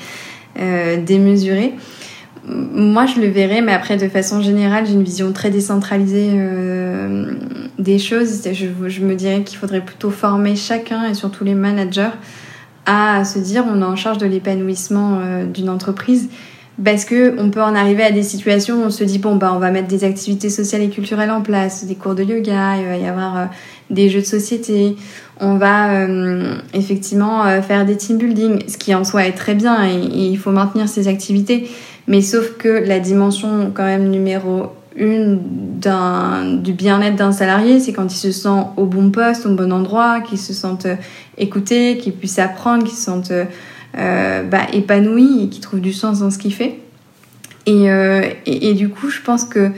euh, 0.59 1.03
démesuré 1.03 1.73
moi, 2.47 3.05
je 3.05 3.19
le 3.19 3.27
verrais, 3.27 3.61
mais 3.61 3.71
après, 3.71 3.97
de 3.97 4.07
façon 4.07 4.41
générale, 4.41 4.85
j'ai 4.85 4.93
une 4.93 5.03
vision 5.03 5.31
très 5.31 5.49
décentralisée 5.49 6.31
euh, 6.33 7.33
des 7.79 7.97
choses. 7.97 8.41
Je, 8.45 8.67
je 8.87 9.01
me 9.01 9.15
dirais 9.15 9.43
qu'il 9.43 9.57
faudrait 9.57 9.81
plutôt 9.81 10.11
former 10.11 10.55
chacun 10.55 11.09
et 11.09 11.13
surtout 11.13 11.43
les 11.43 11.55
managers 11.55 12.09
à 12.85 13.25
se 13.25 13.39
dire 13.39 13.65
on 13.67 13.81
est 13.81 13.85
en 13.85 13.95
charge 13.95 14.19
de 14.19 14.27
l'épanouissement 14.27 15.19
euh, 15.19 15.45
d'une 15.45 15.69
entreprise 15.69 16.29
parce 16.83 17.03
que 17.03 17.33
on 17.39 17.49
peut 17.49 17.63
en 17.63 17.73
arriver 17.73 18.03
à 18.03 18.11
des 18.11 18.21
situations 18.21 18.83
où 18.83 18.85
on 18.85 18.89
se 18.91 19.03
dit 19.03 19.17
bon 19.17 19.37
bah 19.37 19.51
on 19.55 19.57
va 19.57 19.71
mettre 19.71 19.87
des 19.87 20.03
activités 20.03 20.51
sociales 20.51 20.83
et 20.83 20.89
culturelles 20.89 21.31
en 21.31 21.41
place, 21.41 21.85
des 21.85 21.95
cours 21.95 22.13
de 22.13 22.23
yoga, 22.23 22.77
il 22.77 22.85
va 22.85 22.97
y 22.97 23.07
avoir 23.07 23.37
euh, 23.37 23.45
des 23.89 24.09
jeux 24.11 24.19
de 24.19 24.25
société, 24.25 24.95
on 25.39 25.55
va 25.55 26.07
effectivement 26.73 27.43
faire 27.61 27.85
des 27.85 27.97
team 27.97 28.17
building, 28.17 28.63
ce 28.67 28.77
qui 28.77 28.95
en 28.95 29.03
soi 29.03 29.25
est 29.25 29.33
très 29.33 29.53
bien 29.53 29.85
et 29.87 29.95
il 29.95 30.37
faut 30.37 30.51
maintenir 30.51 30.87
ces 30.87 31.07
activités. 31.07 31.69
Mais 32.07 32.21
sauf 32.21 32.57
que 32.57 32.67
la 32.67 32.99
dimension 32.99 33.71
quand 33.73 33.85
même 33.85 34.09
numéro 34.09 34.67
une 34.95 35.39
du 36.63 36.73
bien-être 36.73 37.15
d'un 37.15 37.31
salarié, 37.31 37.79
c'est 37.79 37.93
quand 37.93 38.11
il 38.13 38.17
se 38.17 38.31
sent 38.31 38.63
au 38.77 38.85
bon 38.85 39.11
poste, 39.11 39.45
au 39.45 39.53
bon 39.53 39.71
endroit, 39.71 40.21
qu'il 40.21 40.39
se 40.39 40.53
sente 40.53 40.85
euh, 40.85 40.95
écouté, 41.37 41.97
qu'il 41.97 42.13
puisse 42.13 42.39
apprendre, 42.39 42.83
qu'il 42.83 42.95
se 42.95 43.03
sente 43.03 43.31
euh, 43.31 44.43
bah, 44.43 44.61
épanoui 44.73 45.43
et 45.43 45.49
qu'il 45.49 45.61
trouve 45.61 45.81
du 45.81 45.93
sens 45.93 46.19
dans 46.19 46.31
ce 46.31 46.37
qu'il 46.37 46.53
fait. 46.53 46.79
Et, 47.65 47.91
euh, 47.91 48.23
et, 48.45 48.73
du 48.73 48.89
coup, 48.89 49.09
je 49.09 49.21
pense 49.21 49.43
que 49.43 49.71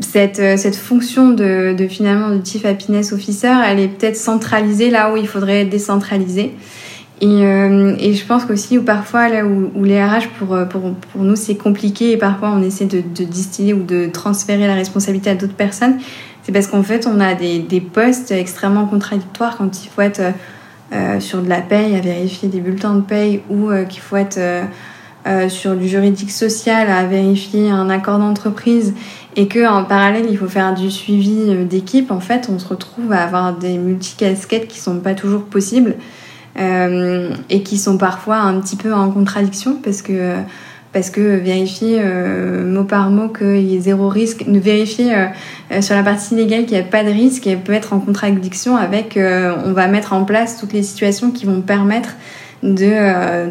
cette, 0.00 0.58
cette 0.58 0.76
fonction 0.76 1.30
de, 1.30 1.74
de 1.76 1.86
finalement 1.86 2.34
de 2.34 2.44
Chief 2.44 2.64
Happiness 2.64 3.12
Officer, 3.12 3.52
elle 3.66 3.80
est 3.80 3.88
peut-être 3.88 4.16
centralisée 4.16 4.90
là 4.90 5.12
où 5.12 5.16
il 5.16 5.28
faudrait 5.28 5.66
décentraliser. 5.66 6.52
Et, 7.22 7.46
euh, 7.46 7.94
et 7.98 8.12
je 8.12 8.26
pense 8.26 8.44
qu'aussi, 8.44 8.76
ou 8.76 8.82
parfois, 8.82 9.30
là 9.30 9.46
où, 9.46 9.84
les 9.84 10.02
RH, 10.02 10.28
pour, 10.38 10.48
pour, 10.68 10.92
pour 10.94 11.22
nous, 11.22 11.36
c'est 11.36 11.54
compliqué 11.54 12.10
et 12.10 12.16
parfois 12.18 12.50
on 12.50 12.62
essaie 12.62 12.86
de, 12.86 13.00
distiller 13.00 13.72
ou 13.72 13.82
de 13.82 14.08
transférer 14.12 14.66
la 14.66 14.74
responsabilité 14.74 15.30
à 15.30 15.34
d'autres 15.34 15.54
personnes, 15.54 15.98
c'est 16.42 16.52
parce 16.52 16.66
qu'en 16.66 16.82
fait, 16.82 17.06
on 17.06 17.20
a 17.20 17.34
des, 17.34 17.60
des 17.60 17.80
postes 17.80 18.32
extrêmement 18.32 18.86
contradictoires 18.86 19.56
quand 19.56 19.84
il 19.84 19.88
faut 19.88 20.02
être 20.02 20.20
euh, 20.92 21.20
sur 21.20 21.42
de 21.42 21.48
la 21.48 21.60
paye, 21.62 21.96
à 21.96 22.00
vérifier 22.00 22.48
des 22.48 22.60
bulletins 22.60 22.94
de 22.94 23.00
paye 23.00 23.42
ou 23.48 23.70
euh, 23.70 23.84
qu'il 23.84 24.00
faut 24.00 24.16
être 24.16 24.38
euh, 24.38 24.64
euh, 25.26 25.48
sur 25.48 25.74
du 25.74 25.88
juridique 25.88 26.30
social, 26.30 26.90
à 26.90 27.04
vérifier 27.06 27.70
un 27.70 27.88
accord 27.88 28.18
d'entreprise 28.18 28.92
et 29.34 29.48
que 29.48 29.66
en 29.66 29.84
parallèle 29.84 30.26
il 30.28 30.36
faut 30.36 30.48
faire 30.48 30.74
du 30.74 30.90
suivi 30.90 31.64
d'équipe, 31.64 32.10
en 32.10 32.20
fait 32.20 32.50
on 32.52 32.58
se 32.58 32.68
retrouve 32.68 33.12
à 33.12 33.22
avoir 33.22 33.56
des 33.56 33.78
multicasquettes 33.78 34.68
qui 34.68 34.78
sont 34.78 34.98
pas 34.98 35.14
toujours 35.14 35.44
possibles 35.44 35.94
euh, 36.58 37.30
et 37.50 37.62
qui 37.62 37.78
sont 37.78 37.98
parfois 37.98 38.36
un 38.36 38.60
petit 38.60 38.76
peu 38.76 38.92
en 38.92 39.10
contradiction 39.10 39.76
parce 39.82 40.02
que 40.02 40.36
parce 40.92 41.08
que 41.08 41.20
vérifier 41.20 42.00
euh, 42.02 42.70
mot 42.70 42.84
par 42.84 43.10
mot 43.10 43.28
qu'il 43.28 43.62
y 43.62 43.76
ait 43.76 43.80
zéro 43.80 44.08
risque, 44.08 44.44
vérifier 44.46 45.14
euh, 45.14 45.80
sur 45.80 45.94
la 45.94 46.02
partie 46.02 46.34
légale 46.34 46.66
qu'il 46.66 46.76
n'y 46.76 46.82
a 46.82 46.86
pas 46.86 47.02
de 47.02 47.10
risque, 47.10 47.48
peut 47.64 47.72
être 47.72 47.94
en 47.94 47.98
contradiction 47.98 48.76
avec 48.76 49.16
euh, 49.16 49.54
on 49.64 49.72
va 49.72 49.88
mettre 49.88 50.12
en 50.12 50.24
place 50.24 50.58
toutes 50.58 50.72
les 50.72 50.82
situations 50.82 51.30
qui 51.30 51.46
vont 51.46 51.62
permettre 51.62 52.10
de 52.62 52.90
euh, 52.90 53.48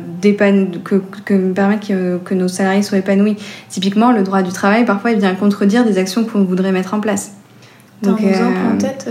que, 0.84 1.02
que 1.26 1.52
permettre 1.52 1.88
que, 1.88 2.18
que, 2.18 2.34
nos 2.34 2.48
salariés 2.48 2.84
soient 2.84 3.00
épanouis. 3.00 3.36
Typiquement, 3.70 4.12
le 4.12 4.24
droit 4.24 4.42
du 4.42 4.52
travail, 4.52 4.86
parfois, 4.86 5.12
il 5.12 5.20
vient 5.20 5.36
contredire 5.36 5.84
des 5.84 5.98
actions 5.98 6.24
qu'on 6.24 6.44
voudrait 6.44 6.72
mettre 6.72 6.94
en 6.94 7.02
place. 7.02 7.34
Donc, 8.02 8.22
un 8.22 8.28
exemple 8.28 8.58
en 8.74 8.78
tête 8.78 9.10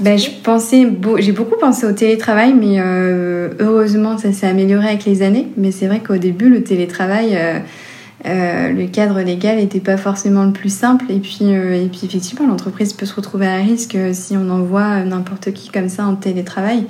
ben, 0.00 0.18
je 0.18 0.30
pensais, 0.42 0.88
j'ai 1.18 1.32
beaucoup 1.32 1.56
pensé 1.60 1.86
au 1.86 1.92
télétravail, 1.92 2.54
mais 2.54 2.80
euh, 2.80 3.50
heureusement 3.60 4.18
ça 4.18 4.32
s'est 4.32 4.48
amélioré 4.48 4.88
avec 4.88 5.04
les 5.04 5.22
années. 5.22 5.48
Mais 5.56 5.70
c'est 5.70 5.86
vrai 5.86 6.00
qu'au 6.00 6.16
début, 6.16 6.48
le 6.48 6.64
télétravail, 6.64 7.36
euh, 7.36 7.58
euh, 8.26 8.72
le 8.72 8.86
cadre 8.86 9.20
légal 9.20 9.56
n'était 9.56 9.80
pas 9.80 9.96
forcément 9.96 10.44
le 10.44 10.52
plus 10.52 10.74
simple. 10.74 11.04
Et 11.08 11.18
puis, 11.18 11.50
et 11.50 11.88
puis 11.90 12.00
effectivement, 12.04 12.48
l'entreprise 12.48 12.92
peut 12.94 13.06
se 13.06 13.14
retrouver 13.14 13.46
à 13.46 13.56
risque 13.56 13.96
si 14.12 14.36
on 14.36 14.50
envoie 14.50 15.04
n'importe 15.04 15.52
qui 15.52 15.70
comme 15.70 15.88
ça 15.88 16.04
en 16.04 16.16
télétravail. 16.16 16.84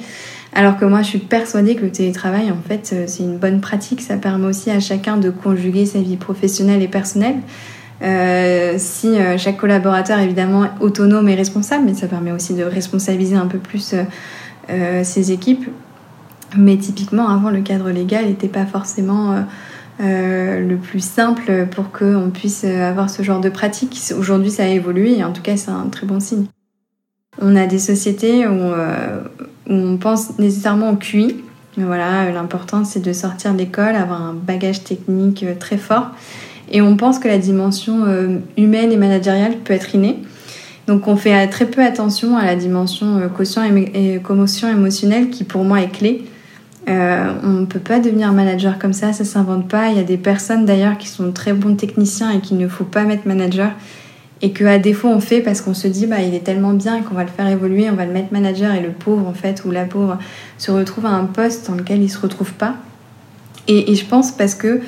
Alors 0.55 0.79
que 0.79 0.85
moi, 0.85 1.03
je 1.03 1.09
suis 1.09 1.19
persuadée 1.19 1.77
que 1.77 1.83
le 1.83 1.91
télétravail, 1.93 2.51
en 2.51 2.69
fait, 2.69 2.95
c'est 3.07 3.23
une 3.23 3.39
bonne 3.39 3.61
pratique. 3.61 4.03
Ça 4.03 4.17
permet 4.17 4.47
aussi 4.47 4.71
à 4.71 4.81
chacun 4.81 5.17
de 5.17 5.31
conjuguer 5.31 5.87
sa 5.87 5.99
vie 5.99 6.17
professionnelle 6.17 6.83
et 6.83 6.89
personnelle. 6.89 7.37
Euh, 8.03 8.75
si 8.79 9.17
euh, 9.17 9.39
chaque 9.39 9.59
collaborateur 9.59 10.19
évidemment 10.19 10.67
autonome 10.81 11.29
et 11.29 11.35
responsable, 11.37 11.85
mais 11.85 11.95
ça 11.95 12.09
permet 12.09 12.33
aussi 12.33 12.55
de 12.55 12.65
responsabiliser 12.65 13.37
un 13.37 13.47
peu 13.47 13.59
plus 13.59 13.95
euh, 14.71 15.05
ses 15.05 15.31
équipes. 15.31 15.69
Mais 16.57 16.77
typiquement, 16.77 17.29
avant, 17.29 17.51
le 17.51 17.61
cadre 17.61 17.91
légal 17.91 18.27
n'était 18.27 18.49
pas 18.49 18.67
forcément 18.67 19.43
le 20.01 20.75
plus 20.75 21.03
simple 21.03 21.67
pour 21.71 21.93
qu'on 21.93 22.31
puisse 22.31 22.65
avoir 22.65 23.09
ce 23.09 23.23
genre 23.23 23.41
de 23.41 23.49
pratique. 23.49 23.99
Aujourd'hui, 24.19 24.51
ça 24.51 24.65
a 24.65 24.67
évolué 24.67 25.17
et 25.17 25.25
en 25.25 25.33
tout 25.33 25.41
cas, 25.41 25.57
c'est 25.57 25.71
un 25.71 25.87
très 25.91 26.07
bon 26.07 26.21
signe. 26.21 26.45
On 27.41 27.57
a 27.57 27.67
des 27.67 27.79
sociétés 27.79 28.47
où, 28.47 28.73
où 29.71 29.73
on 29.73 29.97
pense 29.97 30.39
nécessairement 30.39 30.91
au 30.91 30.97
QI. 30.97 31.43
Voilà, 31.79 32.31
l'important 32.31 32.85
c'est 32.85 33.01
de 33.01 33.15
sortir 33.15 33.55
de 33.55 33.59
l'école, 33.59 33.95
avoir 33.95 34.21
un 34.21 34.35
bagage 34.35 34.85
technique 34.85 35.47
très 35.59 35.79
fort 35.79 36.11
et 36.73 36.81
on 36.81 36.97
pense 36.97 37.19
que 37.19 37.29
la 37.29 37.39
dimension 37.39 38.05
euh, 38.07 38.39
humaine 38.57 38.91
et 38.91 38.97
managériale 38.97 39.57
peut 39.59 39.75
être 39.75 39.95
innée. 39.95 40.19
Donc 40.87 41.07
on 41.07 41.17
fait 41.17 41.47
très 41.49 41.67
peu 41.67 41.85
attention 41.85 42.37
à 42.37 42.45
la 42.45 42.57
dimension 42.57 43.19
euh, 43.19 43.29
quotient 43.29 43.63
et, 43.65 44.21
commotion 44.25 44.69
émotionnelle 44.69 45.29
qui 45.29 45.45
pour 45.45 45.65
moi 45.65 45.83
est 45.83 45.93
clé. 45.93 46.25
Euh, 46.89 47.33
on 47.45 47.61
ne 47.61 47.67
peut 47.67 47.79
pas 47.79 48.01
devenir 48.01 48.33
manager 48.33 48.79
comme 48.79 48.95
ça, 48.95 49.13
ça 49.13 49.25
s'invente 49.25 49.69
pas. 49.69 49.91
Il 49.91 49.99
y 49.99 50.01
a 50.01 50.05
des 50.05 50.17
personnes 50.17 50.65
d'ailleurs 50.65 50.99
qui 50.99 51.09
sont 51.09 51.31
très 51.31 51.53
bons 51.53 51.77
techniciens 51.77 52.31
et 52.31 52.41
qu'il 52.41 52.57
ne 52.57 52.67
faut 52.67 52.85
pas 52.85 53.05
mettre 53.05 53.29
manager 53.29 53.71
et 54.41 54.51
qu'à 54.51 54.79
défaut 54.79 55.09
on 55.09 55.21
fait 55.21 55.41
parce 55.41 55.61
qu'on 55.61 55.75
se 55.75 55.87
dit 55.87 56.07
bah 56.07 56.21
il 56.21 56.35
est 56.35 56.43
tellement 56.43 56.73
bien 56.73 57.03
qu'on 57.03 57.15
va 57.15 57.23
le 57.23 57.31
faire 57.31 57.47
évoluer, 57.47 57.89
on 57.91 57.95
va 57.95 58.07
le 58.07 58.13
mettre 58.13 58.33
manager 58.33 58.75
et 58.75 58.81
le 58.81 58.91
pauvre 58.91 59.29
en 59.29 59.35
fait 59.35 59.63
ou 59.65 59.71
la 59.71 59.85
pauvre 59.85 60.19
se 60.59 60.73
retrouve 60.73 61.07
à 61.07 61.11
un 61.11 61.27
poste 61.27 61.69
dans 61.69 61.77
lequel 61.77 62.03
il 62.03 62.11
se 62.11 62.19
retrouve 62.19 62.55
pas. 62.55 62.75
Et 63.69 63.95
je 63.95 64.05
pense 64.05 64.33
parce 64.33 64.57
que 64.57 64.81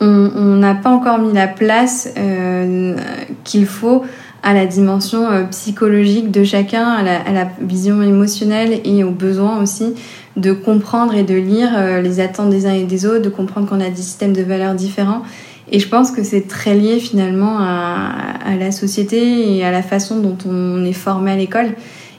on 0.00 0.56
n'a 0.56 0.74
pas 0.74 0.90
encore 0.90 1.18
mis 1.18 1.32
la 1.32 1.46
place 1.46 2.12
euh, 2.16 2.96
qu'il 3.44 3.66
faut 3.66 4.04
à 4.42 4.52
la 4.52 4.66
dimension 4.66 5.30
euh, 5.30 5.44
psychologique 5.44 6.30
de 6.30 6.44
chacun, 6.44 6.86
à 6.86 7.02
la, 7.02 7.48
vision 7.60 8.02
émotionnelle 8.02 8.80
et 8.84 9.04
aux 9.04 9.10
besoins 9.10 9.62
aussi 9.62 9.94
de 10.36 10.52
comprendre 10.52 11.14
et 11.14 11.22
de 11.22 11.34
lire 11.34 11.70
euh, 11.76 12.02
les 12.02 12.20
attentes 12.20 12.50
des 12.50 12.66
uns 12.66 12.74
et 12.74 12.82
des 12.82 13.06
autres, 13.06 13.22
de 13.22 13.30
comprendre 13.30 13.68
qu'on 13.68 13.80
a 13.80 13.88
des 13.88 14.02
systèmes 14.02 14.32
de 14.32 14.42
valeurs 14.42 14.74
différents. 14.74 15.22
Et 15.70 15.78
je 15.78 15.88
pense 15.88 16.10
que 16.10 16.22
c'est 16.22 16.46
très 16.46 16.74
lié 16.74 16.98
finalement 16.98 17.58
à, 17.58 18.12
la 18.58 18.70
société 18.70 19.56
et 19.56 19.64
à 19.64 19.70
la 19.70 19.80
façon 19.80 20.20
dont 20.20 20.36
on 20.46 20.84
est 20.84 20.92
formé 20.92 21.32
à 21.32 21.36
l'école. 21.36 21.70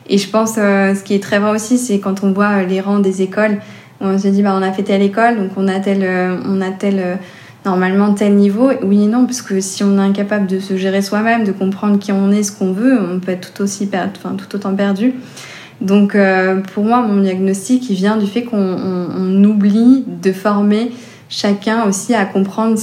Et 0.10 0.18
je 0.18 0.28
pense, 0.28 0.56
ce 0.56 1.04
qui 1.04 1.14
est 1.14 1.22
très 1.22 1.38
vrai 1.38 1.52
aussi, 1.52 1.78
c'est 1.78 2.00
quand 2.00 2.24
on 2.24 2.32
voit 2.32 2.64
les 2.64 2.82
rangs 2.82 3.00
des 3.00 3.22
écoles, 3.22 3.60
on 4.02 4.18
se 4.18 4.28
dit, 4.30 4.42
bah, 4.42 4.56
on 4.60 4.64
a 4.64 4.72
fait 4.72 4.82
telle 4.82 5.04
école, 5.04 5.38
donc 5.38 5.52
on 5.58 5.68
a 5.68 5.80
tel, 5.80 6.04
on 6.48 6.60
a 6.60 6.72
tel 6.72 7.20
normalement 7.66 8.14
tel 8.14 8.36
niveau 8.36 8.72
Oui 8.84 9.04
et 9.04 9.08
non, 9.08 9.26
parce 9.26 9.42
que 9.42 9.60
si 9.60 9.84
on 9.84 9.98
est 9.98 10.02
incapable 10.02 10.48
de 10.48 10.60
se 10.60 10.78
gérer 10.78 11.02
soi-même, 11.02 11.44
de 11.44 11.52
comprendre 11.52 12.00
qui 12.00 12.12
on 12.12 12.32
est, 12.32 12.44
ce 12.44 12.52
qu'on 12.52 12.72
veut, 12.72 13.00
on 13.00 13.20
peut 13.20 13.32
être 13.32 13.54
tout, 13.54 13.64
aussi 13.64 13.90
enfin, 13.94 14.36
tout 14.36 14.56
autant 14.56 14.76
perdu. 14.76 15.14
Donc 15.82 16.16
euh, 16.16 16.62
pour 16.74 16.86
moi, 16.86 17.02
mon 17.02 17.22
diagnostic, 17.22 17.90
il 17.90 17.96
vient 17.96 18.18
du 18.18 18.28
fait 18.28 18.44
qu'on 18.44 19.44
oublie 19.44 20.06
de 20.08 20.32
former 20.32 20.92
chacun 21.30 21.84
aussi 21.86 22.14
à 22.14 22.26
comprendre 22.26 22.80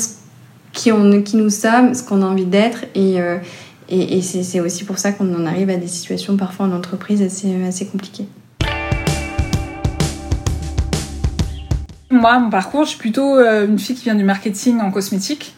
qui, 0.73 0.93
on, 0.93 1.23
qui 1.23 1.37
nous 1.37 1.51
sommes, 1.51 1.95
ce 1.95 2.03
qu'on 2.03 2.23
a 2.23 2.27
envie 2.27 2.47
d'être. 2.47 2.85
Et, 2.95 3.21
euh, 3.21 3.39
c'est 4.23 4.61
aussi 4.61 4.85
pour 4.85 4.99
ça 4.99 5.13
qu'on 5.13 5.35
en 5.35 5.45
arrive 5.45 5.69
à 5.69 5.77
des 5.77 5.87
situations 5.87 6.37
parfois 6.37 6.67
en 6.67 6.73
entreprise 6.73 7.21
assez 7.23 7.87
compliquées. 7.87 8.27
Moi, 12.13 12.39
mon 12.39 12.51
parcours, 12.51 12.85
je 12.85 12.91
suis 12.91 12.99
plutôt 12.99 13.39
euh, 13.39 13.67
une 13.67 13.79
fille 13.79 13.97
qui 13.97 14.05
vient 14.05 14.15
du 14.15 14.23
marketing 14.23 14.81
en 14.81 14.91
cosmétique. 14.91 15.55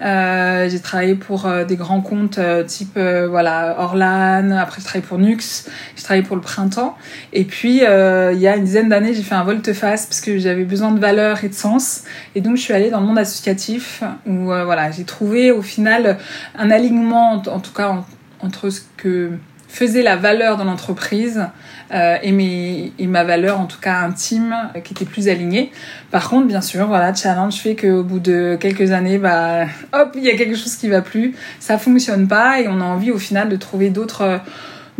Euh, 0.00 0.66
j'ai 0.70 0.80
travaillé 0.80 1.14
pour 1.14 1.44
euh, 1.44 1.66
des 1.66 1.76
grands 1.76 2.00
comptes 2.00 2.40
type 2.66 2.98
voilà 3.28 3.76
Orlan, 3.78 4.50
après 4.52 4.80
je 4.80 4.86
travaillé 4.86 5.06
pour 5.06 5.18
Nux, 5.18 5.66
j'ai 5.94 6.02
travaillé 6.02 6.22
pour 6.22 6.36
le 6.36 6.40
Printemps. 6.40 6.96
Et 7.34 7.44
puis 7.44 7.82
il 7.82 8.40
y 8.40 8.48
a 8.48 8.56
une 8.56 8.64
dizaine 8.64 8.88
d'années, 8.88 9.12
j'ai 9.12 9.22
fait 9.22 9.34
un 9.34 9.44
volte-face 9.44 10.06
parce 10.06 10.22
que 10.22 10.38
j'avais 10.38 10.64
besoin 10.64 10.90
de 10.92 10.98
valeur 10.98 11.44
et 11.44 11.50
de 11.50 11.54
sens. 11.54 12.04
Et 12.34 12.40
donc 12.40 12.56
je 12.56 12.62
suis 12.62 12.72
allée 12.72 12.88
dans 12.88 13.00
le 13.00 13.06
monde 13.06 13.18
associatif 13.18 14.02
où 14.26 14.44
voilà 14.46 14.90
j'ai 14.90 15.04
trouvé 15.04 15.52
au 15.52 15.60
final 15.60 16.16
un 16.58 16.70
alignement, 16.70 17.32
en, 17.32 17.60
tout 17.60 17.74
cas 17.74 18.04
entre 18.40 18.70
ce 18.70 18.80
que 18.96 19.32
faisait 19.70 20.02
la 20.02 20.16
valeur 20.16 20.56
dans 20.56 20.64
l'entreprise 20.64 21.46
euh, 21.92 22.16
et, 22.22 22.32
mes, 22.32 22.92
et 22.98 23.06
ma 23.06 23.24
valeur 23.24 23.60
en 23.60 23.66
tout 23.66 23.80
cas 23.80 24.00
intime 24.00 24.54
qui 24.84 24.92
était 24.92 25.04
plus 25.04 25.28
alignée. 25.28 25.70
Par 26.10 26.28
contre, 26.28 26.46
bien 26.46 26.60
sûr, 26.60 26.86
voilà, 26.86 27.14
challenge 27.14 27.54
fait 27.54 27.76
qu'au 27.76 28.02
bout 28.02 28.20
de 28.20 28.58
quelques 28.60 28.90
années, 28.90 29.18
bah, 29.18 29.66
hop, 29.92 30.12
il 30.16 30.24
y 30.24 30.30
a 30.30 30.36
quelque 30.36 30.56
chose 30.56 30.76
qui 30.76 30.88
va 30.88 31.02
plus, 31.02 31.34
ça 31.60 31.78
fonctionne 31.78 32.28
pas 32.28 32.60
et 32.60 32.68
on 32.68 32.80
a 32.80 32.84
envie 32.84 33.10
au 33.10 33.18
final 33.18 33.48
de 33.48 33.56
trouver 33.56 33.90
d'autres 33.90 34.40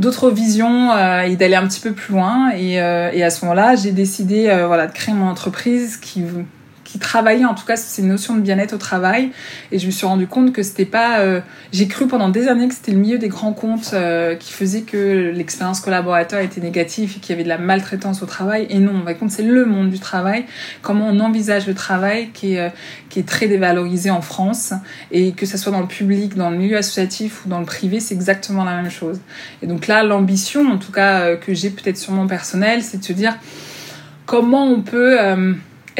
d'autres 0.00 0.30
visions 0.30 0.90
euh, 0.92 1.20
et 1.20 1.36
d'aller 1.36 1.54
un 1.54 1.66
petit 1.68 1.80
peu 1.80 1.92
plus 1.92 2.14
loin. 2.14 2.50
Et, 2.56 2.80
euh, 2.80 3.10
et 3.12 3.22
à 3.22 3.30
ce 3.30 3.44
moment-là, 3.44 3.76
j'ai 3.76 3.92
décidé 3.92 4.48
euh, 4.48 4.66
voilà, 4.66 4.86
de 4.86 4.92
créer 4.92 5.14
mon 5.14 5.28
entreprise 5.28 5.98
qui 5.98 6.22
qui 6.90 6.98
travaillait 6.98 7.44
en 7.44 7.54
tout 7.54 7.64
cas 7.64 7.76
ces 7.76 8.02
notions 8.02 8.34
de 8.34 8.40
bien-être 8.40 8.72
au 8.72 8.78
travail. 8.78 9.30
Et 9.70 9.78
je 9.78 9.86
me 9.86 9.92
suis 9.92 10.06
rendu 10.06 10.26
compte 10.26 10.52
que 10.52 10.62
c'était 10.64 10.84
pas 10.84 11.20
euh, 11.20 11.40
j'ai 11.72 11.86
cru 11.86 12.08
pendant 12.08 12.28
des 12.28 12.48
années 12.48 12.66
que 12.66 12.74
c'était 12.74 12.90
le 12.90 12.98
milieu 12.98 13.18
des 13.18 13.28
grands 13.28 13.52
comptes 13.52 13.92
euh, 13.92 14.34
qui 14.34 14.52
faisait 14.52 14.80
que 14.82 15.30
l'expérience 15.32 15.80
collaborateur 15.80 16.40
était 16.40 16.60
négative 16.60 17.14
et 17.16 17.20
qu'il 17.20 17.30
y 17.30 17.34
avait 17.34 17.44
de 17.44 17.48
la 17.48 17.58
maltraitance 17.58 18.22
au 18.24 18.26
travail. 18.26 18.66
Et 18.70 18.80
non 18.80 18.92
on 18.96 19.04
va 19.04 19.14
compte 19.14 19.30
c'est 19.30 19.44
le 19.44 19.64
monde 19.66 19.90
du 19.90 20.00
travail 20.00 20.46
comment 20.82 21.06
on 21.06 21.20
envisage 21.20 21.68
le 21.68 21.74
travail 21.74 22.30
qui 22.32 22.54
est 22.54 22.60
euh, 22.60 22.68
qui 23.08 23.20
est 23.20 23.28
très 23.28 23.46
dévalorisé 23.46 24.10
en 24.10 24.22
France. 24.22 24.72
Et 25.12 25.32
que 25.32 25.46
ce 25.46 25.58
soit 25.58 25.70
dans 25.70 25.80
le 25.80 25.86
public 25.86 26.34
dans 26.34 26.50
le 26.50 26.56
milieu 26.56 26.76
associatif 26.76 27.46
ou 27.46 27.48
dans 27.48 27.60
le 27.60 27.66
privé 27.66 28.00
c'est 28.00 28.14
exactement 28.14 28.64
la 28.64 28.74
même 28.74 28.90
chose. 28.90 29.20
Et 29.62 29.68
donc 29.68 29.86
là 29.86 30.02
l'ambition 30.02 30.68
en 30.68 30.78
tout 30.78 30.92
cas 30.92 31.36
que 31.36 31.54
j'ai 31.54 31.70
peut-être 31.70 31.98
sur 31.98 32.12
mon 32.12 32.26
personnel 32.26 32.82
c'est 32.82 32.98
de 32.98 33.04
se 33.04 33.12
dire 33.12 33.36
comment 34.26 34.64
on 34.64 34.80
peut 34.82 35.18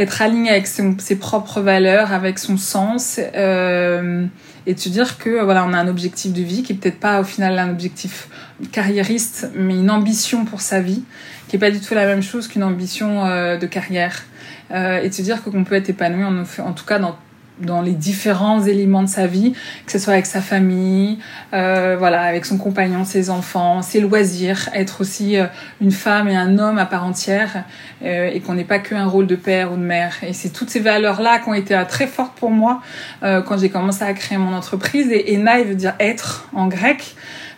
être 0.01 0.23
aligné 0.23 0.51
avec 0.51 0.67
ses, 0.67 1.17
propres 1.17 1.61
valeurs, 1.61 2.13
avec 2.13 2.39
son 2.39 2.57
sens, 2.57 3.21
euh, 3.35 4.27
et 4.67 4.75
de 4.75 4.81
se 4.81 4.89
dire 4.89 5.19
que 5.19 5.43
voilà, 5.43 5.65
on 5.65 5.73
a 5.73 5.79
un 5.79 5.89
objectif 5.89 6.33
de 6.33 6.43
vie 6.43 6.63
qui 6.63 6.73
est 6.73 6.77
peut-être 6.77 7.01
pas 7.01 7.21
au 7.21 7.25
final 7.25 7.59
un 7.59 7.71
objectif 7.71 8.29
carriériste, 8.73 9.51
mais 9.55 9.75
une 9.75 9.91
ambition 9.91 10.45
pour 10.45 10.61
sa 10.61 10.81
vie, 10.81 11.03
qui 11.49 11.57
est 11.57 11.59
pas 11.59 11.71
du 11.71 11.81
tout 11.81 11.95
la 11.95 12.07
même 12.07 12.23
chose 12.23 12.49
qu'une 12.49 12.63
ambition 12.63 13.27
euh, 13.27 13.57
de 13.57 13.67
carrière, 13.67 14.25
euh, 14.71 15.01
et 15.03 15.09
de 15.09 15.15
se 15.15 15.23
dire 15.23 15.43
qu'on 15.43 15.65
peut 15.65 15.75
être 15.75 15.89
épanoui 15.91 16.25
en, 16.25 16.45
en 16.65 16.73
tout 16.73 16.85
cas 16.85 16.99
dans 16.99 17.17
dans 17.61 17.83
les 17.83 17.93
différents 17.93 18.63
éléments 18.65 19.03
de 19.03 19.09
sa 19.09 19.27
vie, 19.27 19.53
que 19.87 19.93
ce 19.93 19.99
soit 19.99 20.15
avec 20.15 20.27
sa 20.27 20.41
famille, 20.41 21.19
euh, 21.53 21.97
voilà, 21.99 22.23
avec 22.23 22.45
son 22.45 22.59
compagnon, 22.59 23.05
ses 23.05 23.31
enfants, 23.31 23.83
ses 23.83 24.01
loisirs, 24.01 24.69
être 24.75 25.01
aussi 25.01 25.37
euh, 25.37 25.47
une 25.81 25.93
femme 25.93 26.29
et 26.29 26.37
un 26.37 26.59
homme 26.59 26.79
à 26.79 26.87
part 26.87 27.05
entière, 27.05 27.65
euh, 28.03 28.31
et 28.33 28.41
qu'on 28.41 28.55
n'ait 28.55 28.65
pas 28.65 28.79
qu'un 28.79 29.07
rôle 29.07 29.27
de 29.27 29.37
père 29.37 29.73
ou 29.73 29.77
de 29.77 29.83
mère. 29.83 30.15
Et 30.23 30.33
c'est 30.33 30.51
toutes 30.51 30.71
ces 30.71 30.81
valeurs-là 30.81 31.39
qui 31.39 31.49
ont 31.51 31.55
été 31.55 31.75
euh, 31.75 31.85
très 31.85 32.07
fortes 32.07 32.39
pour 32.39 32.51
moi 32.51 32.81
euh, 33.23 33.43
quand 33.43 33.59
j'ai 33.59 33.69
commencé 33.69 34.03
à 34.03 34.13
créer 34.15 34.39
mon 34.39 34.55
entreprise. 34.55 35.09
Et 35.11 35.35
Enai 35.35 35.65
veut 35.65 35.75
dire 35.75 35.95
être 36.01 36.49
en 36.55 36.67
grec. 36.69 37.15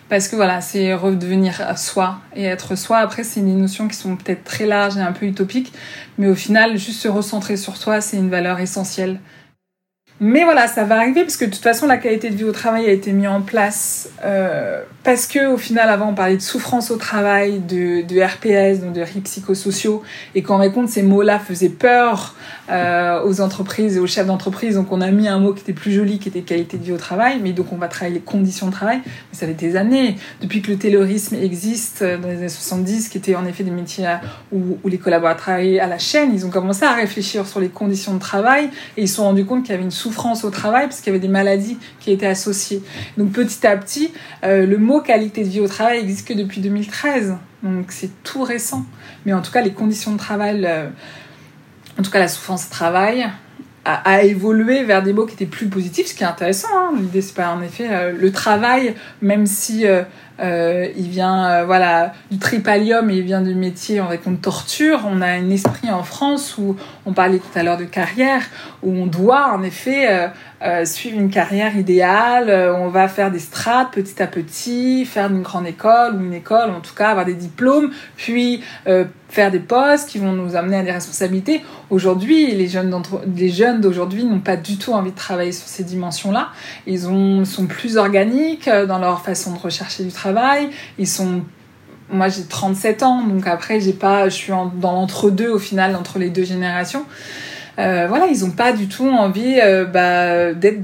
Parce 0.09 0.27
que 0.27 0.35
voilà, 0.35 0.59
c'est 0.59 0.93
redevenir 0.93 1.77
soi. 1.77 2.19
Et 2.35 2.43
être 2.43 2.75
soi, 2.75 2.97
après, 2.97 3.23
c'est 3.23 3.39
des 3.39 3.53
notions 3.53 3.87
qui 3.87 3.95
sont 3.95 4.15
peut-être 4.17 4.43
très 4.43 4.65
larges 4.65 4.97
et 4.97 5.01
un 5.01 5.13
peu 5.13 5.25
utopiques. 5.25 5.71
Mais 6.17 6.27
au 6.27 6.35
final, 6.35 6.77
juste 6.77 7.01
se 7.01 7.07
recentrer 7.07 7.55
sur 7.55 7.77
soi, 7.77 8.01
c'est 8.01 8.17
une 8.17 8.29
valeur 8.29 8.59
essentielle. 8.59 9.19
Mais 10.25 10.45
voilà, 10.45 10.69
ça 10.69 10.85
va 10.85 10.99
arriver 10.99 11.23
parce 11.23 11.35
que 11.35 11.43
de 11.43 11.49
toute 11.49 11.61
façon, 11.61 11.85
la 11.85 11.97
qualité 11.97 12.29
de 12.29 12.35
vie 12.35 12.45
au 12.45 12.53
travail 12.53 12.85
a 12.85 12.93
été 12.93 13.11
mise 13.11 13.27
en 13.27 13.41
place 13.41 14.07
euh, 14.23 14.81
parce 15.03 15.27
que 15.27 15.47
au 15.47 15.57
final, 15.57 15.89
avant, 15.89 16.11
on 16.11 16.13
parlait 16.13 16.37
de 16.37 16.41
souffrance 16.41 16.91
au 16.91 16.95
travail, 16.95 17.59
de, 17.59 18.03
de 18.03 18.21
RPS, 18.21 18.79
donc 18.79 18.93
de 18.93 19.01
risques 19.01 19.23
psychosociaux, 19.23 20.01
et 20.33 20.41
qu'on 20.41 20.71
compte, 20.71 20.87
ces 20.87 21.01
mots-là 21.01 21.39
faisaient 21.39 21.67
peur 21.67 22.35
euh, 22.69 23.21
aux 23.25 23.41
entreprises 23.41 23.97
et 23.97 23.99
aux 23.99 24.07
chefs 24.07 24.25
d'entreprise. 24.25 24.75
Donc, 24.75 24.91
on 24.91 25.01
a 25.01 25.11
mis 25.11 25.27
un 25.27 25.39
mot 25.39 25.53
qui 25.53 25.61
était 25.61 25.73
plus 25.73 25.91
joli, 25.91 26.19
qui 26.19 26.29
était 26.29 26.41
qualité 26.41 26.77
de 26.77 26.83
vie 26.83 26.91
au 26.93 26.97
travail. 26.97 27.39
Mais 27.41 27.51
donc, 27.51 27.73
on 27.73 27.77
va 27.77 27.87
travailler 27.87 28.15
les 28.15 28.21
conditions 28.21 28.67
de 28.67 28.71
travail. 28.71 29.01
Mais 29.05 29.37
ça 29.37 29.45
fait 29.45 29.53
des 29.53 29.75
années 29.75 30.15
depuis 30.41 30.61
que 30.61 30.71
le 30.71 30.77
taylorisme 30.77 31.35
existe 31.35 32.03
euh, 32.03 32.17
dans 32.17 32.29
les 32.29 32.37
années 32.37 32.49
70, 32.49 33.09
qui 33.09 33.17
était 33.17 33.35
en 33.35 33.45
effet 33.45 33.63
des 33.63 33.71
métiers 33.71 34.07
où, 34.51 34.77
où 34.83 34.87
les 34.87 34.97
collaborateurs 34.97 35.43
travaillaient 35.43 35.79
à 35.79 35.87
la 35.87 35.97
chaîne. 35.97 36.31
Ils 36.33 36.45
ont 36.45 36.49
commencé 36.49 36.83
à 36.85 36.93
réfléchir 36.93 37.45
sur 37.45 37.59
les 37.59 37.69
conditions 37.69 38.13
de 38.13 38.19
travail 38.19 38.69
et 38.97 39.03
ils 39.03 39.09
se 39.09 39.15
sont 39.15 39.23
rendus 39.23 39.45
compte 39.45 39.63
qu'il 39.63 39.71
y 39.71 39.75
avait 39.75 39.83
une 39.83 39.91
souffrance 39.91 40.43
au 40.43 40.49
travail 40.49 40.87
parce 40.87 41.01
qu'il 41.01 41.07
y 41.07 41.15
avait 41.15 41.25
des 41.25 41.31
maladies 41.31 41.77
qui 41.99 42.11
étaient 42.11 42.27
associées. 42.27 42.81
Donc, 43.17 43.31
petit 43.31 43.65
à 43.67 43.75
petit, 43.75 44.11
euh, 44.43 44.65
le 44.65 44.77
mot 44.77 45.01
qualité 45.01 45.43
de 45.43 45.49
vie 45.49 45.59
au 45.59 45.67
travail 45.67 45.99
existe 45.99 46.27
que 46.27 46.33
depuis 46.33 46.61
2013. 46.61 47.35
Donc, 47.63 47.91
c'est 47.91 48.23
tout 48.23 48.43
récent. 48.43 48.85
Mais 49.25 49.33
en 49.33 49.41
tout 49.41 49.51
cas, 49.51 49.61
les 49.61 49.73
conditions 49.73 50.13
de 50.13 50.17
travail. 50.17 50.65
Euh, 50.65 50.87
en 51.99 52.01
tout 52.03 52.11
cas 52.11 52.19
la 52.19 52.27
souffrance 52.27 52.69
travail, 52.69 53.29
a, 53.85 54.23
évolué 54.23 54.83
vers 54.83 55.03
des 55.03 55.13
mots 55.13 55.25
qui 55.25 55.33
étaient 55.33 55.45
plus 55.45 55.67
positifs, 55.67 56.07
ce 56.07 56.13
qui 56.13 56.23
est 56.23 56.27
intéressant. 56.27 56.69
Hein. 56.73 56.91
L'idée, 56.97 57.21
c'est 57.21 57.35
pas 57.35 57.49
en 57.49 57.61
effet 57.61 57.87
euh, 57.89 58.13
le 58.17 58.31
travail, 58.31 58.95
même 59.21 59.45
si 59.45 59.85
euh, 59.85 60.03
euh, 60.39 60.87
il 60.95 61.09
vient 61.09 61.63
voilà 61.65 62.13
du 62.31 62.37
tripalium 62.37 63.09
et 63.09 63.17
il 63.17 63.23
vient 63.23 63.41
du 63.41 63.53
métier 63.55 63.99
avec 63.99 64.25
une 64.25 64.37
torture. 64.37 65.01
On 65.05 65.21
a 65.21 65.27
un 65.27 65.49
esprit 65.49 65.91
en 65.91 66.03
France 66.03 66.57
où 66.57 66.77
on 67.05 67.13
parlait 67.13 67.39
tout 67.39 67.59
à 67.59 67.63
l'heure 67.63 67.77
de 67.77 67.83
carrière, 67.83 68.41
où 68.83 68.91
on 68.91 69.05
doit 69.05 69.53
en 69.53 69.61
effet 69.63 70.29
suivre 70.85 71.19
une 71.19 71.29
carrière 71.29 71.75
idéale. 71.75 72.49
on 72.77 72.87
va 72.87 73.07
faire 73.09 73.31
des 73.31 73.39
strates 73.39 73.91
petit 73.91 74.23
à 74.23 74.27
petit, 74.27 75.05
faire 75.05 75.29
une 75.29 75.41
grande 75.41 75.67
école 75.67 76.15
ou 76.15 76.21
une 76.21 76.33
école, 76.33 76.69
en 76.69 76.79
tout 76.79 76.95
cas 76.95 77.09
avoir 77.09 77.25
des 77.25 77.35
diplômes, 77.35 77.91
puis 78.15 78.63
faire 79.33 79.49
des 79.49 79.59
postes 79.59 80.09
qui 80.09 80.19
vont 80.19 80.31
nous 80.31 80.55
amener 80.55 80.77
à 80.77 80.83
des 80.83 80.91
responsabilités. 80.91 81.63
Aujourd'hui, 81.89 82.53
les 82.53 82.67
jeunes, 82.67 82.91
d'aujourd'hui 83.81 84.23
n'ont 84.25 84.39
pas 84.39 84.57
du 84.57 84.77
tout 84.77 84.93
envie 84.93 85.09
de 85.09 85.15
travailler 85.15 85.51
sur 85.51 85.67
ces 85.67 85.83
dimensions-là. 85.83 86.49
Ils 86.85 87.07
ont, 87.07 87.43
sont 87.43 87.65
plus 87.65 87.97
organiques 87.97 88.69
dans 88.69 88.99
leur 88.99 89.21
façon 89.21 89.53
de 89.53 89.57
rechercher 89.57 90.03
du 90.03 90.11
travail. 90.11 90.69
Ils 90.99 91.07
sont 91.07 91.41
moi 92.11 92.27
j'ai 92.29 92.43
37 92.43 93.01
ans 93.01 93.23
donc 93.23 93.47
après 93.47 93.79
j'ai 93.79 93.93
pas 93.93 94.29
je 94.29 94.35
suis 94.35 94.51
en, 94.51 94.65
dans 94.67 94.91
l'entre-deux 94.91 95.49
au 95.49 95.57
final 95.57 95.95
entre 95.95 96.19
les 96.19 96.29
deux 96.29 96.43
générations 96.43 97.05
euh, 97.79 98.05
voilà 98.07 98.27
ils 98.27 98.43
ont 98.45 98.51
pas 98.51 98.73
du 98.73 98.87
tout 98.87 99.07
envie 99.07 99.57
euh, 99.63 99.85
bah, 99.85 100.53
d'être 100.53 100.81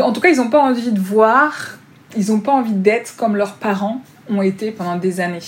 en 0.00 0.12
tout 0.12 0.20
cas 0.20 0.28
ils 0.28 0.40
ont 0.40 0.50
pas 0.50 0.60
envie 0.60 0.92
de 0.92 1.00
voir 1.00 1.78
ils 2.16 2.30
ont 2.30 2.40
pas 2.40 2.52
envie 2.52 2.74
d'être 2.74 3.16
comme 3.16 3.36
leurs 3.36 3.54
parents 3.54 4.02
ont 4.28 4.42
été 4.42 4.70
pendant 4.70 4.96
des 4.96 5.20
années 5.20 5.40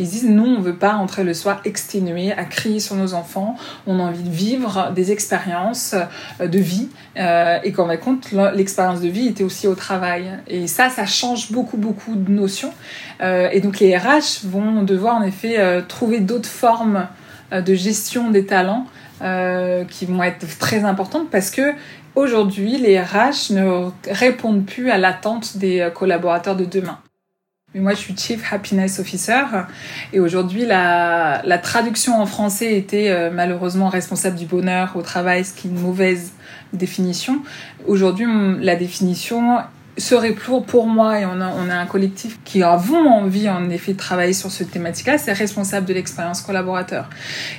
ils 0.00 0.08
disent 0.08 0.28
non, 0.28 0.56
on 0.58 0.60
veut 0.60 0.76
pas 0.76 0.94
rentrer 0.94 1.24
le 1.24 1.34
soir 1.34 1.60
exténué 1.64 2.32
à 2.32 2.44
crier 2.44 2.80
sur 2.80 2.96
nos 2.96 3.14
enfants. 3.14 3.56
On 3.86 3.98
a 4.00 4.02
envie 4.02 4.22
de 4.22 4.30
vivre 4.30 4.92
des 4.94 5.12
expériences 5.12 5.94
euh, 6.40 6.48
de 6.48 6.58
vie 6.58 6.88
euh, 7.16 7.58
et 7.62 7.72
qu'en 7.72 7.90
compte, 7.96 8.32
l'expérience 8.54 9.00
de 9.00 9.08
vie 9.08 9.28
était 9.28 9.44
aussi 9.44 9.66
au 9.66 9.74
travail. 9.74 10.30
Et 10.46 10.66
ça, 10.66 10.88
ça 10.88 11.06
change 11.06 11.52
beaucoup, 11.52 11.76
beaucoup 11.76 12.14
de 12.14 12.30
notions. 12.30 12.72
Euh, 13.20 13.48
et 13.52 13.60
donc 13.60 13.78
les 13.80 13.96
RH 13.96 14.44
vont 14.44 14.82
devoir 14.82 15.16
en 15.16 15.22
effet 15.22 15.58
euh, 15.58 15.82
trouver 15.86 16.20
d'autres 16.20 16.48
formes 16.48 17.06
euh, 17.52 17.60
de 17.60 17.74
gestion 17.74 18.30
des 18.30 18.46
talents 18.46 18.86
euh, 19.22 19.84
qui 19.84 20.06
vont 20.06 20.22
être 20.22 20.46
très 20.58 20.84
importantes 20.84 21.28
parce 21.30 21.50
que 21.50 21.72
aujourd'hui, 22.14 22.78
les 22.78 23.00
RH 23.00 23.50
ne 23.50 23.90
répondent 24.10 24.64
plus 24.64 24.90
à 24.90 24.98
l'attente 24.98 25.56
des 25.58 25.88
collaborateurs 25.94 26.56
de 26.56 26.64
demain. 26.64 26.98
Mais 27.74 27.80
moi, 27.80 27.92
je 27.92 27.98
suis 27.98 28.16
Chief 28.16 28.52
Happiness 28.52 28.98
Officer 28.98 29.44
et 30.12 30.18
aujourd'hui, 30.18 30.66
la, 30.66 31.40
la, 31.44 31.58
traduction 31.58 32.20
en 32.20 32.26
français 32.26 32.76
était 32.76 33.10
euh, 33.10 33.30
malheureusement 33.32 33.88
responsable 33.88 34.36
du 34.36 34.46
bonheur 34.46 34.96
au 34.96 35.02
travail, 35.02 35.44
ce 35.44 35.52
qui 35.54 35.68
est 35.68 35.70
une 35.70 35.78
mauvaise 35.78 36.32
définition. 36.72 37.42
Aujourd'hui, 37.86 38.26
la 38.60 38.74
définition 38.74 39.58
serait 39.98 40.32
pour, 40.32 40.64
pour 40.64 40.88
moi, 40.88 41.20
et 41.20 41.26
on 41.26 41.40
a, 41.40 41.48
on 41.48 41.68
a 41.70 41.76
un 41.76 41.86
collectif 41.86 42.40
qui 42.44 42.64
avons 42.64 43.08
envie 43.08 43.48
en 43.48 43.70
effet 43.70 43.92
de 43.92 43.98
travailler 43.98 44.32
sur 44.32 44.50
cette 44.50 44.72
thématique-là, 44.72 45.18
c'est 45.18 45.32
responsable 45.32 45.86
de 45.86 45.94
l'expérience 45.94 46.40
collaborateur. 46.40 47.08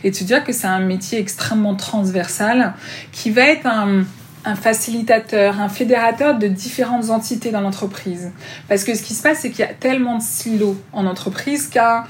Et 0.04 0.12
de 0.12 0.15
se 0.15 0.26
dire 0.26 0.43
que 0.43 0.52
c'est 0.52 0.67
un 0.67 0.80
métier 0.80 1.19
extrêmement 1.19 1.76
transversal 1.76 2.74
qui 3.13 3.32
va 3.32 3.43
être 3.43 3.65
un 3.65 4.04
un 4.45 4.56
facilitateur, 4.56 5.60
un 5.60 5.69
fédérateur 5.69 6.38
de 6.38 6.47
différentes 6.47 7.10
entités 7.10 7.51
dans 7.51 7.62
l'entreprise. 7.62 8.32
Parce 8.67 8.84
que 8.84 8.95
ce 8.95 9.04
qui 9.04 9.13
se 9.13 9.21
passe, 9.21 9.39
c'est 9.39 9.51
qu'il 9.51 9.60
y 9.60 9.67
a 9.67 9.73
tellement 9.73 10.17
de 10.17 10.23
silos 10.23 10.77
en 10.93 11.06
entreprise 11.06 11.67
qu'à 11.67 12.06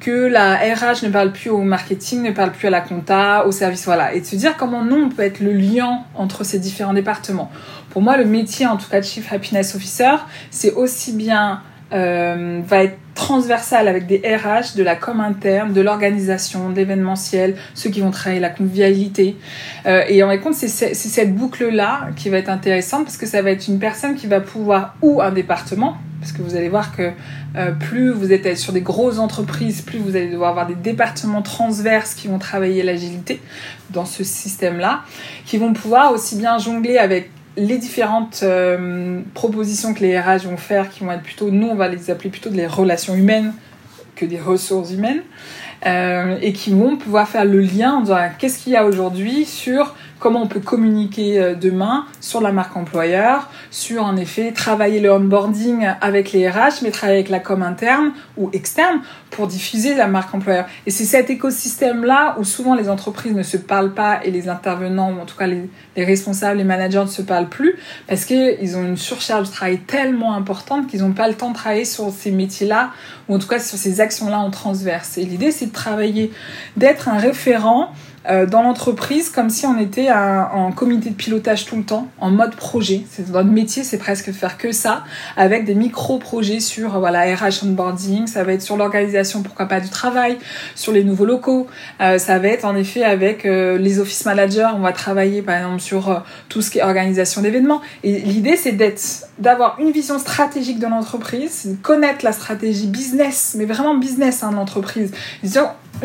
que 0.00 0.10
la 0.10 0.56
RH 0.56 1.02
ne 1.02 1.08
parle 1.08 1.32
plus 1.32 1.48
au 1.48 1.62
marketing, 1.62 2.22
ne 2.22 2.30
parle 2.30 2.52
plus 2.52 2.66
à 2.66 2.70
la 2.70 2.82
compta, 2.82 3.46
au 3.46 3.52
service, 3.52 3.86
voilà. 3.86 4.12
Et 4.12 4.20
de 4.20 4.26
se 4.26 4.36
dire 4.36 4.54
comment 4.58 4.84
nous, 4.84 4.96
on 4.96 5.08
peut 5.08 5.22
être 5.22 5.40
le 5.40 5.52
lien 5.52 6.00
entre 6.14 6.44
ces 6.44 6.58
différents 6.58 6.92
départements. 6.92 7.50
Pour 7.88 8.02
moi, 8.02 8.18
le 8.18 8.26
métier, 8.26 8.66
en 8.66 8.76
tout 8.76 8.88
cas 8.90 9.00
de 9.00 9.04
Chief 9.04 9.32
Happiness 9.32 9.74
Officer, 9.74 10.16
c'est 10.50 10.72
aussi 10.72 11.12
bien 11.12 11.62
euh, 11.92 12.60
va 12.66 12.84
être 12.84 12.96
transversal 13.14 13.88
avec 13.88 14.06
des 14.06 14.18
RH, 14.18 14.76
de 14.76 14.82
la 14.82 14.96
com 14.96 15.20
interne, 15.20 15.72
de 15.72 15.80
l'organisation, 15.80 16.70
de 16.70 16.76
l'événementiel, 16.76 17.54
ceux 17.74 17.90
qui 17.90 18.00
vont 18.00 18.10
travailler 18.10 18.40
la 18.40 18.50
convivialité. 18.50 19.36
Euh, 19.86 20.02
et 20.08 20.22
en 20.22 20.38
compte, 20.38 20.54
c'est 20.54 20.94
cette 20.94 21.34
boucle-là 21.34 22.08
qui 22.16 22.28
va 22.28 22.38
être 22.38 22.48
intéressante 22.48 23.04
parce 23.04 23.16
que 23.16 23.26
ça 23.26 23.42
va 23.42 23.50
être 23.50 23.68
une 23.68 23.78
personne 23.78 24.16
qui 24.16 24.26
va 24.26 24.40
pouvoir, 24.40 24.96
ou 25.02 25.20
un 25.20 25.30
département, 25.30 25.96
parce 26.20 26.32
que 26.32 26.42
vous 26.42 26.56
allez 26.56 26.68
voir 26.68 26.96
que 26.96 27.12
euh, 27.56 27.70
plus 27.72 28.10
vous 28.10 28.32
êtes 28.32 28.56
sur 28.56 28.72
des 28.72 28.80
grosses 28.80 29.18
entreprises, 29.18 29.82
plus 29.82 29.98
vous 29.98 30.16
allez 30.16 30.30
devoir 30.30 30.50
avoir 30.50 30.66
des 30.66 30.74
départements 30.74 31.42
transverses 31.42 32.14
qui 32.14 32.28
vont 32.28 32.38
travailler 32.38 32.82
l'agilité 32.82 33.40
dans 33.90 34.06
ce 34.06 34.24
système-là, 34.24 35.02
qui 35.44 35.58
vont 35.58 35.72
pouvoir 35.72 36.12
aussi 36.12 36.36
bien 36.36 36.58
jongler 36.58 36.98
avec 36.98 37.30
les 37.56 37.78
différentes 37.78 38.40
euh, 38.42 39.20
propositions 39.34 39.94
que 39.94 40.00
les 40.00 40.18
RH 40.18 40.46
vont 40.46 40.56
faire, 40.56 40.90
qui 40.90 41.04
vont 41.04 41.12
être 41.12 41.22
plutôt, 41.22 41.50
nous 41.50 41.68
on 41.68 41.74
va 41.74 41.88
les 41.88 42.10
appeler 42.10 42.30
plutôt 42.30 42.50
des 42.50 42.66
relations 42.66 43.14
humaines 43.14 43.52
que 44.16 44.24
des 44.24 44.40
ressources 44.40 44.92
humaines, 44.92 45.22
euh, 45.86 46.38
et 46.40 46.52
qui 46.52 46.70
vont 46.70 46.96
pouvoir 46.96 47.28
faire 47.28 47.44
le 47.44 47.60
lien 47.60 47.94
en 47.94 48.00
disant 48.00 48.18
qu'est-ce 48.38 48.62
qu'il 48.62 48.72
y 48.72 48.76
a 48.76 48.84
aujourd'hui 48.84 49.44
sur 49.44 49.94
comment 50.24 50.40
on 50.40 50.46
peut 50.46 50.58
communiquer 50.58 51.38
euh, 51.38 51.54
demain 51.54 52.06
sur 52.18 52.40
la 52.40 52.50
marque 52.50 52.74
employeur, 52.78 53.50
sur 53.70 54.02
en 54.02 54.16
effet 54.16 54.52
travailler 54.52 54.98
le 54.98 55.12
onboarding 55.12 55.86
avec 56.00 56.32
les 56.32 56.48
RH, 56.48 56.80
mais 56.82 56.90
travailler 56.90 57.18
avec 57.18 57.28
la 57.28 57.40
com 57.40 57.62
interne 57.62 58.12
ou 58.38 58.48
externe 58.54 59.02
pour 59.30 59.48
diffuser 59.48 59.94
la 59.94 60.06
marque 60.06 60.34
employeur. 60.34 60.64
Et 60.86 60.90
c'est 60.90 61.04
cet 61.04 61.28
écosystème-là 61.28 62.36
où 62.38 62.44
souvent 62.44 62.74
les 62.74 62.88
entreprises 62.88 63.34
ne 63.34 63.42
se 63.42 63.58
parlent 63.58 63.92
pas 63.92 64.24
et 64.24 64.30
les 64.30 64.48
intervenants, 64.48 65.12
ou 65.12 65.20
en 65.20 65.26
tout 65.26 65.36
cas 65.36 65.46
les, 65.46 65.68
les 65.94 66.04
responsables, 66.06 66.56
les 66.56 66.64
managers 66.64 67.00
ne 67.00 67.06
se 67.06 67.20
parlent 67.20 67.50
plus 67.50 67.76
parce 68.08 68.24
qu'ils 68.24 68.78
ont 68.78 68.82
une 68.82 68.96
surcharge 68.96 69.48
de 69.48 69.52
travail 69.52 69.80
tellement 69.80 70.34
importante 70.34 70.86
qu'ils 70.86 71.02
n'ont 71.02 71.12
pas 71.12 71.28
le 71.28 71.34
temps 71.34 71.50
de 71.50 71.54
travailler 71.54 71.84
sur 71.84 72.10
ces 72.10 72.30
métiers-là 72.30 72.92
ou 73.28 73.34
en 73.34 73.38
tout 73.38 73.48
cas 73.48 73.58
sur 73.58 73.76
ces 73.76 74.00
actions-là 74.00 74.38
en 74.38 74.50
transverse. 74.50 75.18
Et 75.18 75.26
l'idée, 75.26 75.50
c'est 75.50 75.66
de 75.66 75.72
travailler, 75.72 76.32
d'être 76.78 77.10
un 77.10 77.18
référent 77.18 77.92
euh, 78.28 78.46
dans 78.46 78.62
l'entreprise 78.62 79.30
comme 79.30 79.50
si 79.50 79.66
on 79.66 79.78
était 79.78 80.08
un, 80.08 80.48
en 80.52 80.72
comité 80.72 81.10
de 81.10 81.14
pilotage 81.14 81.66
tout 81.66 81.76
le 81.76 81.84
temps, 81.84 82.08
en 82.18 82.30
mode 82.30 82.54
projet. 82.54 83.02
C'est 83.10 83.28
notre 83.30 83.48
métier, 83.48 83.84
c'est 83.84 83.98
presque 83.98 84.32
faire 84.32 84.58
que 84.58 84.72
ça, 84.72 85.04
avec 85.36 85.64
des 85.64 85.74
micro-projets 85.74 86.60
sur 86.60 86.98
voilà 86.98 87.22
RH 87.34 87.64
onboarding, 87.64 88.26
ça 88.26 88.44
va 88.44 88.52
être 88.52 88.62
sur 88.62 88.76
l'organisation, 88.76 89.42
pourquoi 89.42 89.66
pas 89.66 89.80
du 89.80 89.88
travail, 89.88 90.38
sur 90.74 90.92
les 90.92 91.04
nouveaux 91.04 91.24
locaux, 91.24 91.66
euh, 92.00 92.18
ça 92.18 92.38
va 92.38 92.48
être 92.48 92.64
en 92.64 92.76
effet 92.76 93.04
avec 93.04 93.44
euh, 93.44 93.78
les 93.78 94.00
office 94.00 94.24
managers, 94.24 94.68
on 94.74 94.80
va 94.80 94.92
travailler 94.92 95.42
par 95.42 95.56
exemple 95.56 95.80
sur 95.80 96.10
euh, 96.10 96.18
tout 96.48 96.62
ce 96.62 96.70
qui 96.70 96.78
est 96.78 96.82
organisation 96.82 97.42
d'événements. 97.42 97.80
Et 98.02 98.20
l'idée 98.20 98.56
c'est 98.56 98.72
d'être, 98.72 99.02
d'avoir 99.38 99.78
une 99.80 99.90
vision 99.90 100.18
stratégique 100.18 100.78
de 100.78 100.86
l'entreprise, 100.86 101.76
connaître 101.82 102.24
la 102.24 102.32
stratégie 102.32 102.86
business, 102.86 103.54
mais 103.58 103.64
vraiment 103.64 103.96
business 103.96 104.42
hein, 104.42 104.50
de 104.50 104.56
l'entreprise. 104.56 105.12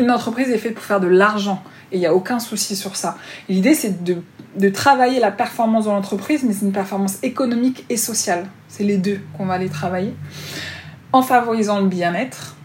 Une 0.00 0.10
entreprise 0.10 0.50
est 0.50 0.58
faite 0.58 0.74
pour 0.74 0.84
faire 0.84 1.00
de 1.00 1.06
l'argent 1.06 1.62
et 1.92 1.96
il 1.96 2.00
n'y 2.00 2.06
a 2.06 2.14
aucun 2.14 2.38
souci 2.38 2.76
sur 2.76 2.96
ça. 2.96 3.16
L'idée, 3.48 3.74
c'est 3.74 4.02
de, 4.04 4.18
de, 4.56 4.68
travailler 4.68 5.20
la 5.20 5.30
performance 5.30 5.84
de 5.84 5.90
l'entreprise, 5.90 6.42
mais 6.44 6.52
c'est 6.52 6.64
une 6.64 6.72
performance 6.72 7.18
économique 7.22 7.84
et 7.88 7.96
sociale. 7.96 8.46
C'est 8.68 8.84
les 8.84 8.96
deux 8.96 9.20
qu'on 9.36 9.46
va 9.46 9.54
aller 9.54 9.68
travailler 9.68 10.14
en 11.12 11.22
favorisant 11.22 11.80
le 11.80 11.86
bien-être. 11.86 12.56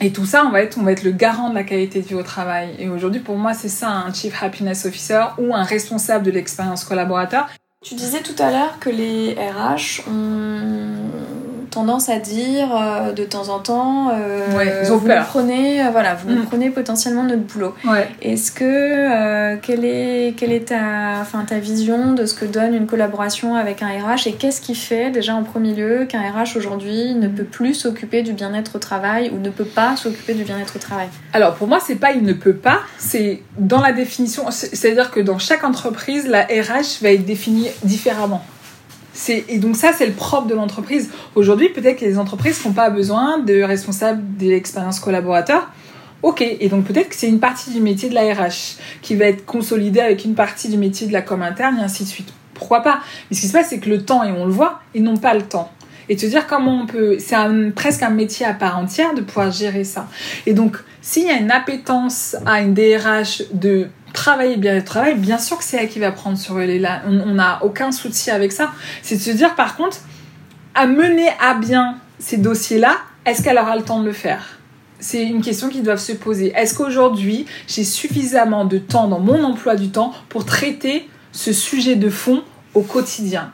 Et 0.00 0.12
tout 0.12 0.26
ça, 0.26 0.44
on 0.44 0.50
va, 0.50 0.60
être, 0.62 0.78
on 0.78 0.82
va 0.82 0.92
être 0.92 1.04
le 1.04 1.10
garant 1.10 1.48
de 1.48 1.54
la 1.54 1.64
qualité 1.64 2.02
de 2.02 2.06
vie 2.06 2.14
au 2.14 2.22
travail. 2.22 2.74
Et 2.78 2.88
aujourd'hui, 2.88 3.20
pour 3.20 3.36
moi, 3.36 3.54
c'est 3.54 3.70
ça 3.70 3.88
un 3.88 4.12
Chief 4.12 4.42
Happiness 4.42 4.84
Officer 4.84 5.22
ou 5.38 5.54
un 5.54 5.62
responsable 5.62 6.24
de 6.24 6.30
l'expérience 6.30 6.84
collaborateur. 6.84 7.48
Tu 7.82 7.94
disais 7.94 8.20
tout 8.20 8.40
à 8.42 8.50
l'heure 8.50 8.78
que 8.78 8.90
les 8.90 9.34
RH 9.34 10.08
ont 10.10 11.25
tendance 11.76 12.08
à 12.08 12.18
dire 12.18 12.68
euh, 12.74 13.12
de 13.12 13.24
temps 13.24 13.50
en 13.50 13.58
temps 13.58 14.08
euh, 14.10 14.82
vous 14.88 14.98
prenez 15.28 15.82
euh, 15.82 15.90
voilà 15.90 16.14
vous 16.14 16.30
mm. 16.30 16.46
prenez 16.46 16.70
potentiellement 16.70 17.22
notre 17.22 17.42
boulot. 17.42 17.74
Est-ce 18.22 18.50
que 18.50 19.56
quelle 19.56 19.84
est 19.84 20.34
quelle 20.38 20.52
est 20.52 20.68
ta 20.68 21.18
enfin 21.20 21.44
ta 21.44 21.58
vision 21.58 22.14
de 22.14 22.24
ce 22.24 22.34
que 22.34 22.46
donne 22.46 22.74
une 22.74 22.86
collaboration 22.86 23.56
avec 23.56 23.82
un 23.82 23.88
RH 23.88 24.26
et 24.26 24.32
qu'est-ce 24.32 24.62
qui 24.62 24.74
fait 24.74 25.10
déjà 25.10 25.34
en 25.34 25.42
premier 25.42 25.74
lieu 25.74 26.06
qu'un 26.08 26.22
RH 26.22 26.56
aujourd'hui 26.56 27.14
ne 27.14 27.28
peut 27.28 27.44
plus 27.44 27.74
s'occuper 27.74 28.22
du 28.22 28.32
bien-être 28.32 28.76
au 28.76 28.78
travail 28.78 29.30
ou 29.34 29.38
ne 29.38 29.50
peut 29.50 29.64
pas 29.66 29.96
s'occuper 29.96 30.32
du 30.32 30.44
bien-être 30.44 30.76
au 30.76 30.78
travail? 30.78 31.08
Alors 31.34 31.56
pour 31.56 31.68
moi 31.68 31.78
c'est 31.86 31.96
pas 31.96 32.12
il 32.12 32.22
ne 32.22 32.32
peut 32.32 32.56
pas 32.56 32.80
c'est 32.96 33.42
dans 33.58 33.82
la 33.82 33.92
définition 33.92 34.50
c'est-à-dire 34.50 35.10
que 35.10 35.20
dans 35.20 35.38
chaque 35.38 35.62
entreprise 35.62 36.26
la 36.26 36.44
RH 36.44 37.02
va 37.02 37.10
être 37.10 37.26
définie 37.26 37.68
différemment 37.84 38.42
et 39.28 39.58
donc 39.58 39.76
ça, 39.76 39.92
c'est 39.92 40.06
le 40.06 40.12
propre 40.12 40.46
de 40.46 40.54
l'entreprise. 40.54 41.10
Aujourd'hui, 41.34 41.68
peut-être 41.70 42.00
que 42.00 42.04
les 42.04 42.18
entreprises 42.18 42.64
n'ont 42.64 42.72
pas 42.72 42.90
besoin 42.90 43.38
de 43.38 43.62
responsables 43.62 44.22
de 44.38 44.48
l'expérience 44.48 45.00
collaborateur. 45.00 45.70
Ok, 46.22 46.40
et 46.42 46.68
donc 46.68 46.84
peut-être 46.84 47.10
que 47.10 47.14
c'est 47.14 47.28
une 47.28 47.40
partie 47.40 47.70
du 47.70 47.80
métier 47.80 48.08
de 48.08 48.14
la 48.14 48.32
RH 48.32 48.78
qui 49.02 49.14
va 49.14 49.26
être 49.26 49.44
consolidée 49.44 50.00
avec 50.00 50.24
une 50.24 50.34
partie 50.34 50.68
du 50.68 50.76
métier 50.76 51.06
de 51.06 51.12
la 51.12 51.22
com 51.22 51.42
interne 51.42 51.78
et 51.78 51.82
ainsi 51.82 52.04
de 52.04 52.08
suite. 52.08 52.32
Pourquoi 52.54 52.82
pas? 52.82 53.00
Mais 53.30 53.36
ce 53.36 53.42
qui 53.42 53.48
se 53.48 53.52
passe, 53.52 53.68
c'est 53.68 53.78
que 53.78 53.90
le 53.90 54.02
temps, 54.04 54.24
et 54.24 54.32
on 54.32 54.46
le 54.46 54.50
voit, 54.50 54.80
ils 54.94 55.02
n'ont 55.02 55.18
pas 55.18 55.34
le 55.34 55.42
temps. 55.42 55.70
Et 56.08 56.16
te 56.16 56.24
dire 56.24 56.46
comment 56.46 56.82
on 56.82 56.86
peut... 56.86 57.18
C'est 57.18 57.36
presque 57.74 58.02
un 58.02 58.10
métier 58.10 58.46
à 58.46 58.54
part 58.54 58.78
entière 58.78 59.12
de 59.14 59.20
pouvoir 59.20 59.50
gérer 59.50 59.84
ça. 59.84 60.08
Et 60.46 60.54
donc, 60.54 60.76
s'il 61.02 61.26
y 61.26 61.30
a 61.30 61.36
une 61.36 61.50
appétence 61.50 62.36
à 62.46 62.60
une 62.60 62.74
DRH 62.74 63.42
de 63.52 63.88
travailler 64.16 64.56
bien 64.56 64.74
le 64.74 64.84
travail, 64.84 65.14
bien 65.14 65.38
sûr 65.38 65.56
que 65.58 65.62
c'est 65.62 65.76
elle 65.76 65.88
qui 65.88 66.00
va 66.00 66.10
prendre 66.10 66.36
sur 66.36 66.60
elle. 66.60 66.88
On 67.06 67.34
n'a 67.34 67.60
aucun 67.62 67.92
souci 67.92 68.32
avec 68.32 68.50
ça. 68.50 68.72
C'est 69.02 69.16
de 69.16 69.20
se 69.20 69.30
dire, 69.30 69.54
par 69.54 69.76
contre, 69.76 69.98
à 70.74 70.88
mener 70.88 71.28
à 71.40 71.54
bien 71.54 71.98
ces 72.18 72.38
dossiers-là, 72.38 72.96
est-ce 73.24 73.42
qu'elle 73.42 73.58
aura 73.58 73.76
le 73.76 73.82
temps 73.82 74.00
de 74.00 74.06
le 74.06 74.12
faire? 74.12 74.58
C'est 74.98 75.22
une 75.22 75.42
question 75.42 75.68
qu'ils 75.68 75.82
doivent 75.82 76.00
se 76.00 76.12
poser. 76.12 76.52
Est-ce 76.56 76.74
qu'aujourd'hui, 76.74 77.46
j'ai 77.68 77.84
suffisamment 77.84 78.64
de 78.64 78.78
temps 78.78 79.06
dans 79.06 79.20
mon 79.20 79.44
emploi 79.44 79.76
du 79.76 79.90
temps 79.90 80.12
pour 80.28 80.44
traiter 80.44 81.08
ce 81.32 81.52
sujet 81.52 81.96
de 81.96 82.10
fond 82.10 82.42
au 82.74 82.80
quotidien? 82.80 83.52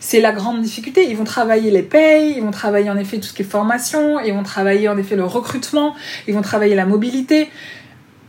C'est 0.00 0.20
la 0.20 0.32
grande 0.32 0.60
difficulté. 0.60 1.08
Ils 1.08 1.16
vont 1.16 1.24
travailler 1.24 1.70
les 1.70 1.82
payes, 1.82 2.34
ils 2.36 2.42
vont 2.42 2.50
travailler 2.50 2.90
en 2.90 2.98
effet 2.98 3.18
tout 3.18 3.28
ce 3.28 3.32
qui 3.32 3.42
est 3.42 3.46
formation, 3.46 4.20
ils 4.20 4.34
vont 4.34 4.42
travailler 4.42 4.88
en 4.88 4.98
effet 4.98 5.16
le 5.16 5.24
recrutement, 5.24 5.94
ils 6.26 6.34
vont 6.34 6.42
travailler 6.42 6.74
la 6.74 6.84
mobilité 6.84 7.48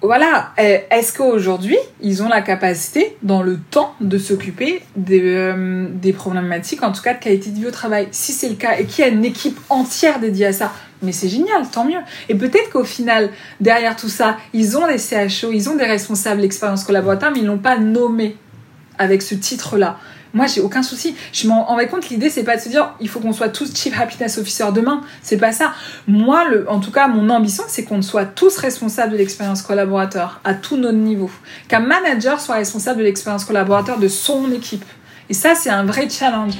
voilà, 0.01 0.51
eh, 0.57 0.81
est-ce 0.91 1.17
qu'aujourd'hui, 1.17 1.77
ils 2.01 2.21
ont 2.21 2.27
la 2.27 2.41
capacité, 2.41 3.17
dans 3.23 3.41
le 3.41 3.57
temps, 3.57 3.95
de 4.01 4.17
s'occuper 4.17 4.81
euh, 5.09 5.87
des, 5.89 6.13
problématiques, 6.13 6.83
en 6.83 6.91
tout 6.91 7.01
cas 7.01 7.13
de 7.13 7.19
qualité 7.19 7.49
de 7.49 7.55
vie 7.55 7.67
au 7.67 7.71
travail? 7.71 8.07
Si 8.11 8.31
c'est 8.31 8.49
le 8.49 8.55
cas, 8.55 8.77
et 8.77 8.85
qu'il 8.85 9.03
y 9.03 9.07
a 9.07 9.11
une 9.11 9.25
équipe 9.25 9.59
entière 9.69 10.19
dédiée 10.19 10.47
à 10.47 10.53
ça, 10.53 10.73
mais 11.01 11.11
c'est 11.11 11.29
génial, 11.29 11.67
tant 11.71 11.85
mieux. 11.85 11.99
Et 12.29 12.35
peut-être 12.35 12.69
qu'au 12.71 12.83
final, 12.83 13.29
derrière 13.59 13.95
tout 13.95 14.09
ça, 14.09 14.37
ils 14.53 14.77
ont 14.77 14.87
des 14.87 14.97
CHO, 14.97 15.51
ils 15.51 15.69
ont 15.69 15.75
des 15.75 15.85
responsables 15.85 16.41
d'expérience 16.41 16.83
collaborateur, 16.83 17.31
mais 17.31 17.39
ils 17.39 17.45
ne 17.45 17.49
l'ont 17.49 17.57
pas 17.57 17.77
nommé 17.77 18.37
avec 18.97 19.21
ce 19.21 19.35
titre-là. 19.35 19.97
Moi, 20.35 20.47
j'ai 20.47 20.59
aucun 20.59 20.83
souci. 20.83 21.15
Je 21.31 21.47
m'en 21.47 21.63
rends 21.63 21.77
compte, 21.87 22.09
l'idée, 22.09 22.29
c'est 22.29 22.43
pas 22.43 22.57
de 22.57 22.61
se 22.61 22.67
dire, 22.67 22.93
il 22.99 23.07
faut 23.07 23.21
qu'on 23.21 23.31
soit 23.31 23.47
tous 23.47 23.73
Chief 23.73 23.97
Happiness 23.97 24.37
Officer 24.37 24.65
demain. 24.73 24.99
C'est 25.21 25.37
pas 25.37 25.53
ça. 25.53 25.71
Moi, 26.09 26.43
en 26.67 26.81
tout 26.81 26.91
cas, 26.91 27.07
mon 27.07 27.29
ambition, 27.29 27.63
c'est 27.69 27.85
qu'on 27.85 28.01
soit 28.01 28.25
tous 28.25 28.57
responsables 28.57 29.13
de 29.13 29.17
l'expérience 29.17 29.61
collaborateur 29.61 30.41
à 30.43 30.53
tous 30.53 30.75
nos 30.75 30.91
niveaux. 30.91 31.31
Qu'un 31.69 31.79
manager 31.79 32.41
soit 32.41 32.55
responsable 32.55 32.99
de 32.99 33.05
l'expérience 33.05 33.45
collaborateur 33.45 33.97
de 33.97 34.09
son 34.09 34.51
équipe. 34.51 34.83
Et 35.29 35.33
ça, 35.33 35.55
c'est 35.55 35.69
un 35.69 35.85
vrai 35.85 36.09
challenge. 36.09 36.55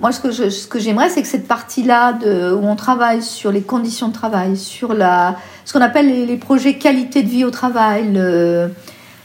Moi, 0.00 0.10
ce 0.10 0.18
que, 0.18 0.32
ce 0.32 0.66
que 0.66 0.80
j'aimerais, 0.80 1.08
c'est 1.08 1.22
que 1.22 1.28
cette 1.28 1.46
partie-là 1.46 2.18
où 2.24 2.66
on 2.66 2.74
travaille 2.74 3.22
sur 3.22 3.52
les 3.52 3.62
conditions 3.62 4.08
de 4.08 4.12
travail, 4.12 4.56
sur 4.56 4.92
la, 4.92 5.36
ce 5.64 5.72
qu'on 5.72 5.80
appelle 5.80 6.08
les, 6.08 6.26
les, 6.26 6.36
projets 6.36 6.78
qualité 6.78 7.22
de 7.22 7.28
vie 7.28 7.44
au 7.44 7.52
travail, 7.52 8.12
le, 8.12 8.72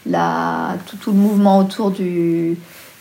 la, 0.09 0.75
tout, 0.85 1.11
le 1.11 1.17
mouvement 1.17 1.59
autour 1.59 1.91
du, 1.91 2.57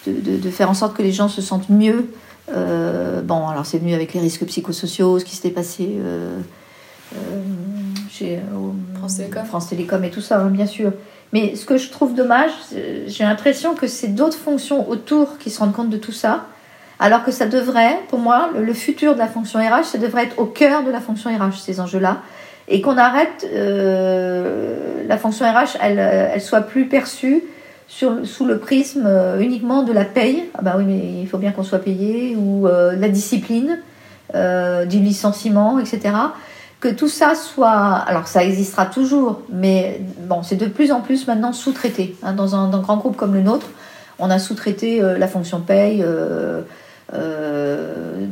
de, 0.06 0.50
faire 0.50 0.70
en 0.70 0.74
sorte 0.74 0.96
que 0.96 1.02
les 1.02 1.12
gens 1.12 1.28
se 1.28 1.42
sentent 1.42 1.68
mieux. 1.68 2.10
Euh, 2.52 3.22
bon, 3.22 3.48
alors 3.48 3.66
c'est 3.66 3.78
venu 3.78 3.94
avec 3.94 4.14
les 4.14 4.20
risques 4.20 4.44
psychosociaux, 4.46 5.18
ce 5.18 5.24
qui 5.24 5.34
s'était 5.34 5.50
passé 5.50 5.96
euh, 5.98 6.38
euh, 7.14 7.18
chez 8.10 8.40
France, 8.94 9.16
Télécom. 9.16 9.44
France 9.44 9.68
Télécom 9.68 10.04
et 10.04 10.10
tout 10.10 10.20
ça, 10.20 10.40
hein, 10.40 10.48
bien 10.48 10.66
sûr. 10.66 10.92
Mais 11.32 11.56
ce 11.56 11.66
que 11.66 11.76
je 11.76 11.90
trouve 11.90 12.14
dommage, 12.14 12.52
j'ai 13.06 13.24
l'impression 13.24 13.74
que 13.74 13.88
c'est 13.88 14.08
d'autres 14.08 14.38
fonctions 14.38 14.88
autour 14.88 15.38
qui 15.38 15.50
se 15.50 15.58
rendent 15.58 15.72
compte 15.72 15.90
de 15.90 15.96
tout 15.96 16.12
ça, 16.12 16.46
alors 17.00 17.24
que 17.24 17.32
ça 17.32 17.46
devrait, 17.46 18.00
pour 18.08 18.20
moi, 18.20 18.48
le, 18.54 18.64
le 18.64 18.72
futur 18.72 19.14
de 19.14 19.18
la 19.18 19.26
fonction 19.26 19.58
RH, 19.58 19.84
ça 19.84 19.98
devrait 19.98 20.24
être 20.24 20.38
au 20.38 20.46
cœur 20.46 20.84
de 20.84 20.90
la 20.90 21.00
fonction 21.00 21.30
RH, 21.30 21.58
ces 21.58 21.80
enjeux-là 21.80 22.22
et 22.68 22.80
qu'on 22.80 22.98
arrête 22.98 23.46
euh, 23.52 25.04
la 25.06 25.18
fonction 25.18 25.46
RH, 25.46 25.76
elle, 25.80 25.98
elle 25.98 26.40
soit 26.40 26.62
plus 26.62 26.86
perçue 26.86 27.42
sous 27.88 28.44
le 28.44 28.58
prisme 28.58 29.04
euh, 29.06 29.38
uniquement 29.40 29.84
de 29.84 29.92
la 29.92 30.04
paye. 30.04 30.44
Ah 30.54 30.62
bah 30.62 30.74
oui, 30.76 30.84
mais 30.84 31.20
il 31.22 31.28
faut 31.28 31.38
bien 31.38 31.52
qu'on 31.52 31.62
soit 31.62 31.78
payé, 31.78 32.34
ou 32.36 32.66
euh, 32.66 32.96
la 32.96 33.08
discipline, 33.08 33.78
du 34.34 34.98
licenciement, 34.98 35.78
etc. 35.78 36.14
Que 36.80 36.88
tout 36.88 37.08
ça 37.08 37.34
soit. 37.34 37.94
Alors 38.06 38.26
ça 38.26 38.44
existera 38.44 38.84
toujours, 38.84 39.40
mais 39.50 40.00
bon, 40.28 40.42
c'est 40.42 40.56
de 40.56 40.66
plus 40.66 40.92
en 40.92 41.00
plus 41.00 41.26
maintenant 41.26 41.52
sous-traité. 41.52 42.16
Hein, 42.22 42.32
dans, 42.32 42.54
un, 42.54 42.68
grand 42.80 42.96
groupe 42.96 43.16
comme 43.16 43.32
le 43.32 43.40
nôtre, 43.40 43.68
on 44.18 44.28
a 44.28 44.38
sous-traité 44.38 45.00
la 45.00 45.28
fonction 45.28 45.60
paye, 45.60 46.04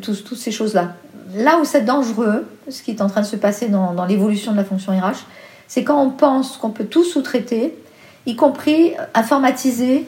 toutes 0.03 0.37
ces 0.37 0.51
choses-là 0.51 0.95
là 1.35 1.59
où 1.61 1.65
c'est 1.65 1.85
dangereux, 1.85 2.47
ce 2.69 2.83
qui 2.83 2.93
est 2.93 3.03
en 3.03 3.09
train 3.09 3.21
de 3.21 3.27
se 3.27 3.37
passer 3.37 3.69
dans, 3.69 4.05
l'évolution 4.07 4.53
de 4.53 4.57
la 4.57 4.65
fonction 4.65 4.93
RH, 4.93 5.27
c'est 5.67 5.85
quand 5.85 6.01
on 6.01 6.11
pense 6.11 6.57
qu'on 6.57 6.71
peut 6.71 6.85
tout 6.85 7.05
sous-traiter, 7.05 7.77
y 8.27 8.37
compris 8.37 8.93
informatiser 9.15 10.07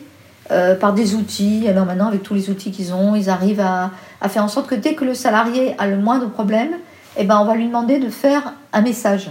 euh, 0.50 0.74
par 0.74 0.92
des 0.92 1.14
outils. 1.14 1.66
Alors 1.68 1.86
maintenant, 1.86 2.06
avec 2.06 2.22
tous 2.22 2.34
les 2.34 2.50
outils 2.50 2.70
qu'ils 2.70 2.94
ont, 2.94 3.16
ils 3.16 3.28
arrivent 3.28 3.60
à, 3.60 3.90
faire 4.28 4.44
en 4.44 4.48
sorte 4.48 4.68
que 4.68 4.74
dès 4.74 4.94
que 4.94 5.04
le 5.04 5.14
salarié 5.14 5.74
a 5.78 5.86
le 5.86 5.96
moindre 5.96 6.28
problème, 6.30 6.70
eh 7.16 7.24
ben, 7.24 7.38
on 7.40 7.44
va 7.44 7.54
lui 7.54 7.66
demander 7.66 7.98
de 7.98 8.08
faire 8.08 8.54
un 8.72 8.80
message. 8.80 9.30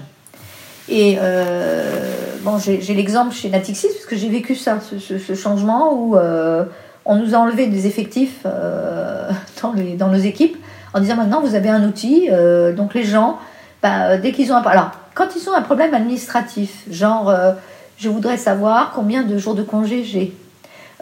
Et 0.88 1.18
euh, 1.20 2.36
bon, 2.42 2.58
j'ai 2.60 2.94
l'exemple 2.94 3.34
chez 3.34 3.50
Natixis, 3.50 3.88
parce 3.88 4.06
que 4.06 4.16
j'ai 4.16 4.30
vécu 4.30 4.56
ça, 4.56 4.80
ce, 4.82 5.36
changement 5.36 5.94
où 5.94 6.16
euh, 6.16 6.66
on 7.06 7.16
nous 7.16 7.34
a 7.34 7.38
enlevé 7.38 7.68
des 7.68 7.88
effectifs 7.88 8.44
dans 9.64 10.08
nos 10.10 10.18
équipes 10.18 10.58
en 10.96 11.02
disant 11.02 11.18
maintenant 11.18 11.42
vous 11.42 11.56
avez 11.56 11.70
un 11.70 11.84
outil, 11.84 12.30
euh, 12.32 12.72
donc 12.74 12.94
les 12.94 13.04
gens, 13.04 13.38
bah, 13.84 14.08
euh, 14.08 14.18
dès 14.18 14.32
qu'ils 14.32 14.52
ont 14.54 14.56
un... 14.56 14.62
Alors, 14.62 14.92
quand 15.14 15.28
ils 15.36 15.50
ont 15.50 15.54
un 15.54 15.62
problème 15.62 15.94
administratif, 15.94 16.84
genre 16.90 17.30
euh, 17.30 17.52
je 17.98 18.08
voudrais 18.08 18.38
savoir 18.38 18.94
combien 18.96 19.24
de 19.24 19.38
jours 19.38 19.56
de 19.56 19.64
congé 19.64 20.04
j'ai, 20.04 20.34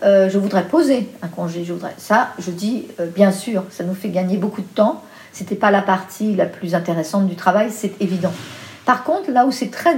je 0.02 0.38
voudrais 0.38 0.64
poser 0.64 1.08
un 1.22 1.28
congé, 1.28 1.64
je 1.64 1.72
voudrais... 1.72 1.94
Ça, 1.98 2.30
je 2.38 2.52
dis 2.52 2.88
bien 3.16 3.32
sûr, 3.32 3.64
ça 3.70 3.86
nous 3.86 3.94
fait 3.94 4.10
gagner 4.10 4.36
beaucoup 4.36 4.60
de 4.60 4.68
temps. 4.68 5.02
C'était 5.32 5.56
pas 5.56 5.72
la 5.72 5.82
partie 5.82 6.36
la 6.36 6.46
plus 6.46 6.76
intéressante 6.76 7.26
du 7.26 7.36
travail, 7.36 7.70
c'est 7.72 7.94
évident. 8.02 8.34
Par 8.86 9.06
contre, 9.06 9.32
là 9.32 9.46
où 9.46 9.52
c'est 9.52 9.72
très, 9.72 9.96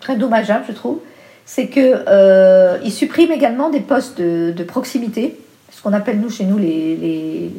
très 0.00 0.16
dommageable, 0.16 0.64
je 0.68 0.72
trouve, 0.72 0.98
c'est 1.46 1.68
que 1.68 2.84
ils 2.84 2.92
suppriment 2.92 3.32
également 3.32 3.70
des 3.70 3.80
postes 3.80 4.20
de, 4.20 4.62
proximité, 4.64 5.40
ce 5.72 5.80
qu'on 5.80 5.94
appelle 5.94 6.20
nous 6.20 6.30
chez 6.30 6.44
nous 6.44 6.58
les 6.58 7.50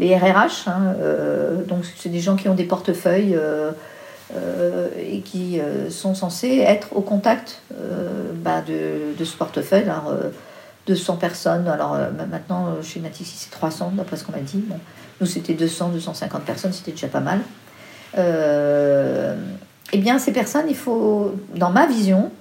RRH. 0.00 0.68
Hein, 0.68 0.94
euh, 1.00 1.62
donc, 1.64 1.84
c'est 1.96 2.08
des 2.08 2.20
gens 2.20 2.36
qui 2.36 2.48
ont 2.48 2.54
des 2.54 2.64
portefeuilles 2.64 3.34
euh, 3.36 3.72
euh, 4.34 4.88
et 4.98 5.20
qui 5.20 5.60
sont 5.90 6.14
censés 6.14 6.58
être 6.58 6.96
au 6.96 7.02
contact 7.02 7.62
bah, 8.36 8.62
de, 8.66 9.24
ce 9.24 9.36
portefeuille. 9.36 9.84
Alors, 9.84 10.12
200 10.86 11.16
personnes. 11.16 11.68
Alors 11.68 11.96
maintenant, 12.28 12.76
chez 12.82 12.98
Natixi, 13.00 13.36
c'est 13.36 13.50
300, 13.50 13.92
d'après 13.96 14.16
ce 14.16 14.24
qu'on 14.24 14.32
m'a 14.32 14.38
dit. 14.38 14.64
Nous, 15.20 15.26
c'était 15.26 15.54
200, 15.54 15.90
250 15.90 16.42
personnes, 16.42 16.72
c'était 16.72 16.90
déjà 16.90 17.06
pas 17.06 17.20
mal. 17.20 17.40
eh 18.16 19.98
bien, 19.98 20.18
ces 20.18 20.32
personnes, 20.32 20.66
il 20.68 20.76
faut, 20.76 21.36
dans 21.54 21.70
ma 21.70 21.86
vision, 21.86 22.32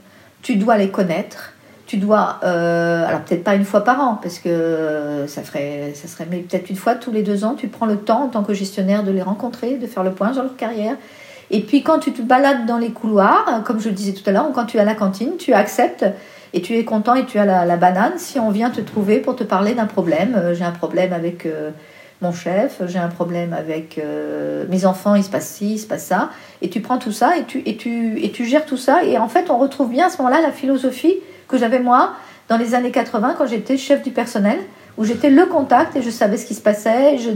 tu 0.41 0.55
dois 0.55 0.77
les 0.77 0.89
connaître, 0.89 1.53
tu 1.91 1.97
dois, 1.97 2.39
euh, 2.45 3.05
alors 3.05 3.19
peut-être 3.19 3.43
pas 3.43 3.55
une 3.55 3.65
fois 3.65 3.83
par 3.83 3.99
an, 3.99 4.17
parce 4.23 4.39
que 4.39 5.25
ça 5.27 5.41
ferait, 5.41 5.91
ça 5.93 6.07
serait, 6.07 6.25
mais 6.31 6.37
peut-être 6.37 6.69
une 6.69 6.77
fois 6.77 6.95
tous 6.95 7.11
les 7.11 7.21
deux 7.21 7.43
ans, 7.43 7.53
tu 7.53 7.67
prends 7.67 7.85
le 7.85 7.97
temps 7.97 8.23
en 8.23 8.27
tant 8.29 8.43
que 8.43 8.53
gestionnaire 8.53 9.03
de 9.03 9.11
les 9.11 9.21
rencontrer, 9.21 9.75
de 9.75 9.85
faire 9.87 10.05
le 10.05 10.11
point 10.11 10.31
sur 10.31 10.41
leur 10.41 10.55
carrière. 10.55 10.95
Et 11.49 11.59
puis 11.59 11.83
quand 11.83 11.99
tu 11.99 12.13
te 12.13 12.21
balades 12.21 12.65
dans 12.65 12.77
les 12.77 12.91
couloirs, 12.91 13.61
comme 13.65 13.81
je 13.81 13.89
le 13.89 13.93
disais 13.93 14.13
tout 14.13 14.23
à 14.29 14.31
l'heure, 14.31 14.49
ou 14.49 14.53
quand 14.53 14.67
tu 14.67 14.77
es 14.77 14.79
à 14.79 14.85
la 14.85 14.95
cantine, 14.95 15.35
tu 15.37 15.51
acceptes 15.51 16.05
et 16.53 16.61
tu 16.61 16.77
es 16.77 16.85
content 16.85 17.13
et 17.13 17.25
tu 17.25 17.37
as 17.39 17.65
la, 17.65 17.75
banane 17.75 18.13
si 18.15 18.39
on 18.39 18.51
vient 18.51 18.69
te 18.69 18.79
trouver 18.79 19.17
pour 19.17 19.35
te 19.35 19.43
parler 19.43 19.73
d'un 19.73 19.85
problème. 19.85 20.35
Euh, 20.37 20.53
j'ai 20.53 20.63
un 20.63 20.71
problème 20.71 21.11
avec 21.11 21.45
euh, 21.45 21.71
mon 22.21 22.31
chef, 22.31 22.81
j'ai 22.87 22.99
un 22.99 23.09
problème 23.09 23.51
avec 23.51 23.99
mes 24.69 24.85
enfants, 24.85 25.15
il 25.15 25.25
se 25.25 25.29
passe 25.29 25.49
ci, 25.49 25.73
il 25.73 25.79
se 25.79 25.87
passe 25.87 26.05
ça. 26.05 26.29
Et 26.61 26.69
tu 26.69 26.79
prends 26.79 26.99
tout 26.99 27.11
ça 27.11 27.35
et 27.35 27.43
tu, 27.43 27.61
et 27.65 27.75
tu, 27.75 28.23
et 28.23 28.31
tu 28.31 28.45
gères 28.45 28.65
tout 28.65 28.77
ça. 28.77 29.03
Et 29.03 29.17
en 29.17 29.27
fait, 29.27 29.49
on 29.49 29.57
retrouve 29.57 29.89
bien 29.89 30.05
à 30.05 30.09
ce 30.09 30.19
moment-là 30.19 30.39
la 30.39 30.53
philosophie 30.53 31.15
que 31.51 31.57
j'avais 31.57 31.79
moi 31.79 32.13
dans 32.49 32.57
les 32.57 32.73
années 32.73 32.91
80 32.91 33.35
quand 33.37 33.45
j'étais 33.45 33.77
chef 33.77 34.01
du 34.01 34.11
personnel, 34.11 34.57
où 34.97 35.05
j'étais 35.05 35.29
le 35.29 35.45
contact 35.45 35.95
et 35.95 36.01
je 36.01 36.09
savais 36.09 36.37
ce 36.37 36.45
qui 36.45 36.53
se 36.53 36.61
passait. 36.61 37.17
Je 37.17 37.29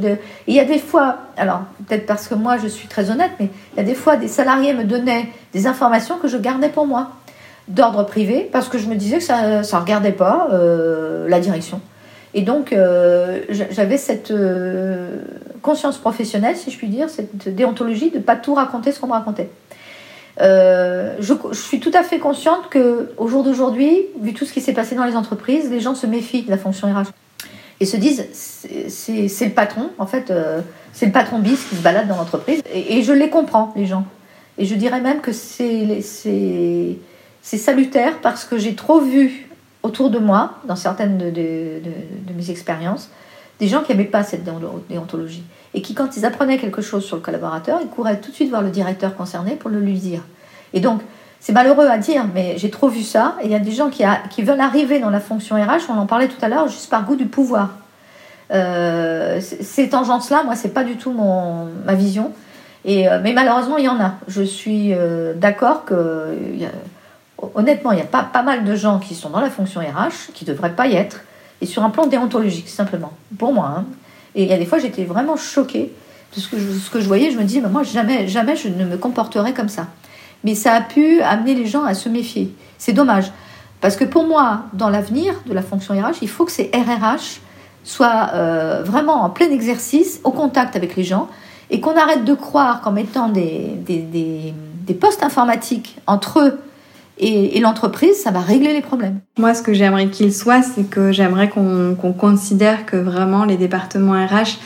il 0.47 0.53
y 0.53 0.59
a 0.59 0.65
des 0.65 0.79
fois, 0.79 1.17
alors 1.37 1.61
peut-être 1.87 2.05
parce 2.05 2.27
que 2.27 2.35
moi 2.35 2.57
je 2.57 2.67
suis 2.67 2.87
très 2.87 3.11
honnête, 3.11 3.31
mais 3.39 3.49
il 3.73 3.77
y 3.77 3.79
a 3.79 3.83
des 3.83 3.95
fois 3.95 4.17
des 4.17 4.27
salariés 4.27 4.73
me 4.73 4.83
donnaient 4.83 5.27
des 5.53 5.67
informations 5.67 6.17
que 6.17 6.27
je 6.27 6.37
gardais 6.37 6.69
pour 6.69 6.87
moi, 6.87 7.11
d'ordre 7.67 8.03
privé, 8.03 8.49
parce 8.51 8.69
que 8.69 8.77
je 8.77 8.87
me 8.87 8.95
disais 8.95 9.17
que 9.17 9.23
ça 9.23 9.61
ne 9.61 9.79
regardait 9.79 10.11
pas 10.11 10.49
euh, 10.51 11.27
la 11.29 11.39
direction. 11.39 11.81
Et 12.33 12.41
donc 12.41 12.73
euh, 12.73 13.41
j'avais 13.49 13.97
cette 13.97 14.31
euh, 14.31 15.21
conscience 15.61 15.97
professionnelle, 15.97 16.57
si 16.57 16.69
je 16.69 16.77
puis 16.77 16.89
dire, 16.89 17.09
cette 17.09 17.55
déontologie 17.55 18.11
de 18.11 18.17
ne 18.17 18.21
pas 18.21 18.35
tout 18.35 18.53
raconter 18.53 18.91
ce 18.91 18.99
qu'on 18.99 19.07
me 19.07 19.13
racontait. 19.13 19.49
Euh, 20.41 21.15
je, 21.19 21.33
suis 21.53 21.79
tout 21.79 21.91
à 21.93 22.03
fait 22.03 22.19
consciente 22.19 22.69
que 22.69 23.11
au 23.17 23.27
jour 23.27 23.43
d'aujourd'hui, 23.43 24.05
vu 24.19 24.33
tout 24.33 24.45
ce 24.45 24.53
qui 24.53 24.61
s'est 24.61 24.73
passé 24.73 24.95
dans 24.95 25.05
les 25.05 25.15
entreprises, 25.15 25.69
les 25.69 25.79
gens 25.79 25.95
se 25.95 26.07
méfient 26.07 26.43
de 26.43 26.49
la 26.49 26.57
fonction 26.57 26.87
RH 26.93 27.11
et 27.79 27.85
se 27.85 27.97
disent 27.97 28.25
c'est 28.31 29.45
le 29.45 29.53
patron, 29.53 29.89
en 29.97 30.05
fait, 30.05 30.31
euh, 30.31 30.61
c'est 30.93 31.05
le 31.05 31.11
patron 31.11 31.39
bis 31.39 31.63
qui 31.65 31.75
se 31.75 31.81
balade 31.81 32.07
dans 32.07 32.17
l'entreprise. 32.17 32.61
Et, 32.73 33.03
je 33.03 33.13
les 33.13 33.29
comprends, 33.29 33.73
les 33.75 33.85
gens. 33.85 34.05
Et 34.57 34.65
je 34.65 34.75
dirais 34.75 35.01
même 35.01 35.21
que 35.21 35.31
c'est 35.31 36.01
salutaire 37.41 38.19
parce 38.21 38.45
que 38.45 38.57
j'ai 38.57 38.75
trop 38.75 38.99
vu 38.99 39.49
autour 39.83 40.09
de 40.09 40.19
moi, 40.19 40.59
dans 40.65 40.75
certaines 40.75 41.17
de, 41.17 41.29
de 41.29 42.33
mes 42.35 42.49
expériences, 42.49 43.09
des 43.59 43.67
gens 43.67 43.83
qui 43.83 43.91
n'aimaient 43.91 44.09
pas 44.09 44.23
cette 44.23 44.43
déontologie 44.89 45.43
et 45.75 45.81
qui, 45.81 45.93
quand 45.93 46.15
ils 46.15 46.25
apprenaient 46.25 46.57
quelque 46.57 46.81
chose 46.81 47.03
sur 47.03 47.17
le 47.17 47.21
collaborateur, 47.21 47.79
ils 47.81 47.89
couraient 47.89 48.19
tout 48.19 48.31
de 48.31 48.35
suite 48.35 48.49
voir 48.49 48.61
le 48.61 48.69
directeur 48.69 49.13
concerné 49.15 49.55
pour 49.55 49.69
le 49.69 49.79
lui 49.79 49.99
dire. 49.99 50.21
Et 50.73 50.79
donc, 50.79 51.01
c'est 51.41 51.51
malheureux 51.51 51.87
à 51.87 51.97
dire, 51.97 52.25
mais 52.33 52.57
j'ai 52.57 52.69
trop 52.69 52.87
vu 52.87 53.03
ça. 53.03 53.35
Et 53.41 53.45
il 53.45 53.51
y 53.51 53.55
a 53.55 53.59
des 53.59 53.73
gens 53.73 53.89
qui, 53.89 54.03
qui, 54.29 54.41
veulent 54.41 54.61
arriver 54.61 54.99
dans 54.99 55.09
la 55.09 55.19
fonction 55.19 55.57
RH, 55.57 55.89
on 55.89 55.97
en 55.97 56.05
parlait 56.05 56.29
tout 56.29 56.43
à 56.43 56.47
l'heure, 56.47 56.69
juste 56.69 56.89
par 56.89 57.03
goût 57.03 57.17
du 57.17 57.25
pouvoir. 57.25 57.71
Euh, 58.51 59.41
ces 59.41 59.89
tendances-là, 59.89 60.43
moi, 60.43 60.55
c'est 60.55 60.73
pas 60.73 60.85
du 60.85 60.95
tout 60.95 61.11
mon, 61.11 61.67
ma 61.85 61.93
vision. 61.93 62.31
Euh, 62.87 63.19
mais 63.21 63.33
malheureusement, 63.33 63.75
il 63.77 63.83
y 63.83 63.89
en 63.89 63.99
a. 63.99 64.13
Je 64.29 64.43
suis 64.43 64.93
euh, 64.93 65.33
d'accord 65.33 65.83
que, 65.83 66.37
honnêtement, 67.53 67.91
il 67.91 67.97
y 67.97 68.01
a 68.01 68.05
pas, 68.05 68.23
pas 68.23 68.43
mal 68.43 68.63
de 68.63 68.75
gens 68.75 68.99
qui 68.99 69.13
sont 69.13 69.29
dans 69.29 69.41
la 69.41 69.49
fonction 69.49 69.81
RH, 69.81 70.31
qui 70.33 70.45
ne 70.45 70.53
devraient 70.53 70.73
pas 70.73 70.87
y 70.87 70.95
être, 70.95 71.19
et 71.59 71.65
sur 71.65 71.83
un 71.83 71.89
plan 71.89 72.07
déontologique, 72.07 72.69
simplement. 72.69 73.11
Pour 73.37 73.51
moi. 73.51 73.73
Hein. 73.77 73.85
Et 74.35 74.43
il 74.43 74.49
y 74.49 74.53
a 74.53 74.57
des 74.57 74.65
fois, 74.65 74.79
j'étais 74.79 75.03
vraiment 75.03 75.35
choquée 75.35 75.91
de 76.35 76.39
ce 76.39 76.49
que 76.49 76.59
je, 76.59 76.71
ce 76.71 76.89
que 76.89 76.99
je 76.99 77.07
voyais. 77.07 77.31
Je 77.31 77.37
me 77.37 77.43
dis, 77.43 77.61
moi, 77.61 77.83
jamais, 77.83 78.27
jamais 78.27 78.55
je 78.55 78.67
ne 78.67 78.85
me 78.85 78.97
comporterai 78.97 79.53
comme 79.53 79.69
ça. 79.69 79.87
Mais 80.43 80.55
ça 80.55 80.73
a 80.73 80.81
pu 80.81 81.21
amener 81.21 81.55
les 81.55 81.65
gens 81.65 81.83
à 81.83 81.93
se 81.93 82.09
méfier. 82.09 82.53
C'est 82.77 82.93
dommage. 82.93 83.31
Parce 83.81 83.95
que 83.95 84.03
pour 84.03 84.27
moi, 84.27 84.63
dans 84.73 84.89
l'avenir 84.89 85.33
de 85.45 85.53
la 85.53 85.61
fonction 85.61 85.93
RH, 85.93 86.17
il 86.21 86.29
faut 86.29 86.45
que 86.45 86.51
ces 86.51 86.69
RRH 86.73 87.41
soient 87.83 88.31
euh, 88.33 88.83
vraiment 88.83 89.23
en 89.23 89.29
plein 89.29 89.49
exercice, 89.49 90.19
au 90.23 90.31
contact 90.31 90.75
avec 90.75 90.95
les 90.95 91.03
gens, 91.03 91.29
et 91.69 91.79
qu'on 91.79 91.95
arrête 91.95 92.25
de 92.25 92.33
croire 92.33 92.81
qu'en 92.81 92.91
mettant 92.91 93.29
des, 93.29 93.75
des 93.85 94.93
postes 94.93 95.23
informatiques 95.23 95.97
entre 96.07 96.39
eux 96.39 96.59
et, 97.17 97.59
l'entreprise, 97.59 98.21
ça 98.21 98.31
va 98.31 98.41
régler 98.41 98.73
les 98.73 98.81
problèmes. 98.81 99.19
Moi, 99.37 99.53
ce 99.53 99.61
que 99.61 99.73
j'aimerais 99.73 100.07
qu'il 100.07 100.33
soit, 100.33 100.61
c'est 100.61 100.89
que 100.89 101.11
j'aimerais 101.11 101.49
qu'on 101.49 101.95
considère 102.17 102.85
que 102.85 102.97
vraiment 102.97 103.45
les 103.45 103.55
départements 103.55 104.13
RH 104.13 104.57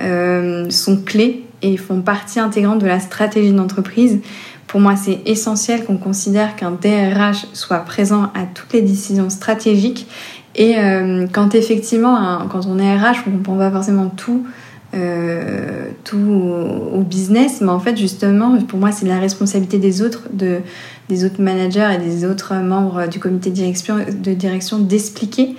euh, 0.00 0.70
sont 0.70 0.96
clés 0.96 1.44
et 1.62 1.76
font 1.76 2.00
partie 2.00 2.40
intégrante 2.40 2.78
de 2.78 2.86
la 2.86 3.00
stratégie 3.00 3.52
d'entreprise. 3.52 4.20
Pour 4.66 4.80
moi, 4.80 4.96
c'est 4.96 5.20
essentiel 5.26 5.84
qu'on 5.84 5.98
considère 5.98 6.56
qu'un 6.56 6.70
DRH 6.70 7.46
soit 7.52 7.80
présent 7.80 8.24
à 8.34 8.44
toutes 8.54 8.72
les 8.72 8.82
décisions 8.82 9.28
stratégiques. 9.28 10.06
Et 10.54 10.78
euh, 10.78 11.26
quand 11.30 11.54
effectivement, 11.54 12.46
quand 12.48 12.66
on 12.66 12.78
est 12.78 12.96
RH, 12.96 13.24
on 13.26 13.32
comprend 13.32 13.58
pas 13.58 13.70
forcément 13.70 14.08
tout 14.08 14.46
euh, 14.92 15.90
tout 16.02 16.16
au, 16.16 17.02
business, 17.02 17.60
mais 17.60 17.68
en 17.68 17.78
fait 17.78 17.96
justement 17.96 18.56
pour 18.62 18.80
moi 18.80 18.90
c'est 18.90 19.06
la 19.06 19.20
responsabilité 19.20 19.78
des 19.78 20.02
autres, 20.02 20.24
de, 20.32 20.62
des 21.10 21.24
autres 21.24 21.42
managers 21.42 21.88
et 21.94 21.98
des 21.98 22.24
autres 22.24 22.54
membres 22.54 23.08
du 23.08 23.18
comité 23.18 23.50
de 23.50 23.54
direction, 23.54 23.96
de 23.96 24.32
direction 24.32 24.78
d'expliquer 24.78 25.56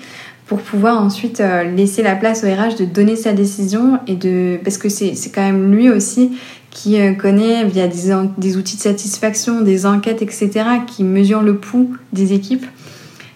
pour 0.52 0.60
pouvoir 0.60 1.02
ensuite 1.02 1.40
euh, 1.40 1.64
laisser 1.64 2.04
la 2.04 2.16
place 2.16 2.44
au 2.44 2.48
RH 2.48 2.76
de 2.78 2.86
donner 2.86 3.16
sa 3.16 3.32
décision 3.32 4.00
et 4.08 4.16
de 4.16 4.60
parce 4.64 4.78
que 4.78 4.90
c'est 4.90 5.16
quand 5.34 5.44
même 5.44 5.74
lui 5.74 5.90
aussi 5.90 6.32
qui 6.72 7.00
euh, 7.00 7.14
connaît 7.14 7.64
via 7.66 7.88
des, 7.88 8.14
des 8.38 8.58
outils 8.58 8.76
de 8.76 8.82
satisfaction, 8.82 9.62
des 9.62 9.86
enquêtes, 9.86 10.22
etc., 10.22 10.50
qui 10.88 11.04
mesure 11.04 11.42
le 11.42 11.56
pouls 11.56 11.96
des 12.12 12.34
équipes. 12.34 12.66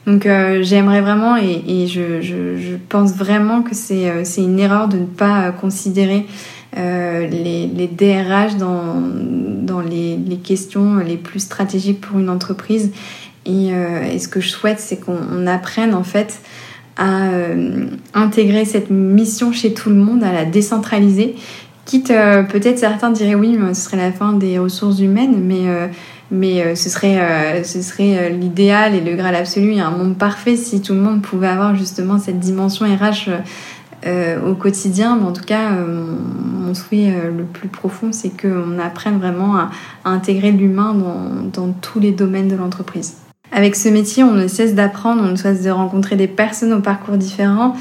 Donc 0.05 0.25
euh, 0.25 0.59
j'aimerais 0.61 1.01
vraiment 1.01 1.37
et, 1.37 1.87
je, 1.87 2.21
je, 2.21 2.75
pense 2.89 3.13
vraiment 3.13 3.61
que 3.61 3.73
c'est 3.73 4.23
une 4.37 4.59
erreur 4.59 4.87
de 4.87 4.97
ne 4.97 5.05
pas 5.05 5.51
considérer 5.51 6.25
euh, 6.77 7.27
les, 7.27 7.67
les, 7.67 7.87
DRH 7.87 8.57
dans, 8.57 9.01
dans 9.61 9.81
les, 9.81 10.17
questions 10.43 10.97
les 10.97 11.17
plus 11.17 11.39
stratégiques 11.39 12.01
pour 12.01 12.19
une 12.19 12.29
entreprise. 12.29 12.91
Et, 13.45 13.67
et 13.67 14.17
ce 14.17 14.27
que 14.27 14.41
je 14.41 14.49
souhaite, 14.49 14.79
c'est 14.79 14.97
qu'on 14.97 15.45
apprenne 15.45 15.93
en 15.93 16.03
fait 16.03 16.39
à 16.97 17.29
intégrer 18.15 18.65
cette 18.65 18.89
mission 18.89 19.51
chez 19.51 19.73
tout 19.73 19.89
le 19.89 19.95
monde, 19.97 20.23
à 20.23 20.33
la 20.33 20.45
décentraliser. 20.45 21.35
Quitte, 21.85 22.07
peut-être 22.07 22.79
certains 22.79 23.11
diraient 23.11 23.35
oui, 23.35 23.55
ce 23.69 23.81
serait 23.81 23.97
la 23.97 24.11
fin 24.11 24.33
des 24.33 24.57
ressources 24.57 24.99
humaines, 24.99 25.43
mais 25.43 25.69
mais 26.31 26.61
euh, 26.61 26.75
ce 26.75 26.89
serait, 26.89 27.19
euh, 27.19 27.63
serait 27.63 28.17
euh, 28.17 28.29
l'idéal 28.29 28.95
et 28.95 29.01
le 29.01 29.15
graal 29.15 29.35
absolu 29.35 29.73
et 29.73 29.79
un 29.79 29.91
monde 29.91 30.17
parfait 30.17 30.55
si 30.55 30.81
tout 30.81 30.93
le 30.93 30.99
monde 30.99 31.21
pouvait 31.21 31.47
avoir 31.47 31.75
justement 31.75 32.17
cette 32.17 32.39
dimension 32.39 32.85
RH 32.85 33.29
au 34.05 34.53
quotidien. 34.55 35.17
Mais 35.17 35.25
en 35.25 35.33
tout 35.33 35.43
cas, 35.43 35.71
mon 35.71 36.73
souhait 36.73 37.13
le 37.35 37.43
plus 37.43 37.67
profond, 37.67 38.11
c'est 38.11 38.29
qu'on 38.29 38.79
apprenne 38.79 39.17
vraiment 39.17 39.57
à, 39.57 39.69
intégrer 40.05 40.51
l'humain 40.51 40.95
dans, 41.53 41.71
tous 41.81 41.99
les 41.99 42.11
domaines 42.11 42.47
de 42.47 42.55
l'entreprise. 42.55 43.17
Avec 43.51 43.75
ce 43.75 43.89
métier, 43.89 44.23
on 44.23 44.33
ne 44.33 44.47
cesse 44.47 44.75
d'apprendre, 44.75 45.21
on 45.23 45.31
ne 45.31 45.35
cesse 45.35 45.63
de 45.63 45.69
rencontrer 45.69 46.15
des 46.15 46.27
personnes 46.27 46.73
au 46.73 46.81
parcours 46.81 47.17
différents. 47.17 47.75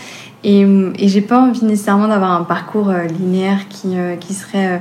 Et, 0.44 0.66
j'ai 0.98 1.20
pas 1.22 1.40
envie 1.40 1.64
nécessairement 1.64 2.08
d'avoir 2.08 2.32
un 2.32 2.44
parcours 2.44 2.92
linéaire 2.92 3.68
qui, 3.68 4.34
serait 4.34 4.80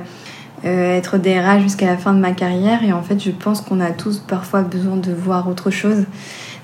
euh, 0.65 0.95
être 0.95 1.17
DRH 1.17 1.61
jusqu'à 1.61 1.87
la 1.87 1.97
fin 1.97 2.13
de 2.13 2.19
ma 2.19 2.31
carrière. 2.31 2.83
Et 2.83 2.93
en 2.93 3.01
fait, 3.01 3.21
je 3.21 3.31
pense 3.31 3.59
qu'on 3.59 3.81
a 3.81 3.91
tous 3.91 4.19
parfois 4.19 4.61
besoin 4.61 4.95
de 4.95 5.11
voir 5.11 5.49
autre 5.49 5.71
chose. 5.71 6.05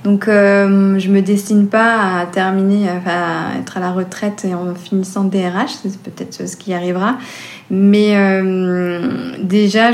Donc, 0.04 0.28
euh, 0.28 0.98
je 0.98 1.10
me 1.10 1.22
destine 1.22 1.68
pas 1.68 2.20
à 2.20 2.26
terminer, 2.26 2.88
à 2.88 3.60
être 3.60 3.78
à 3.78 3.80
la 3.80 3.92
retraite 3.92 4.46
et 4.50 4.54
en 4.54 4.74
finissant 4.74 5.26
DRH. 5.26 5.72
C'est 5.84 5.98
peut-être 6.02 6.48
ce 6.48 6.56
qui 6.56 6.74
arrivera. 6.74 7.18
Mais 7.72 8.16
euh, 8.16 9.34
déjà, 9.44 9.92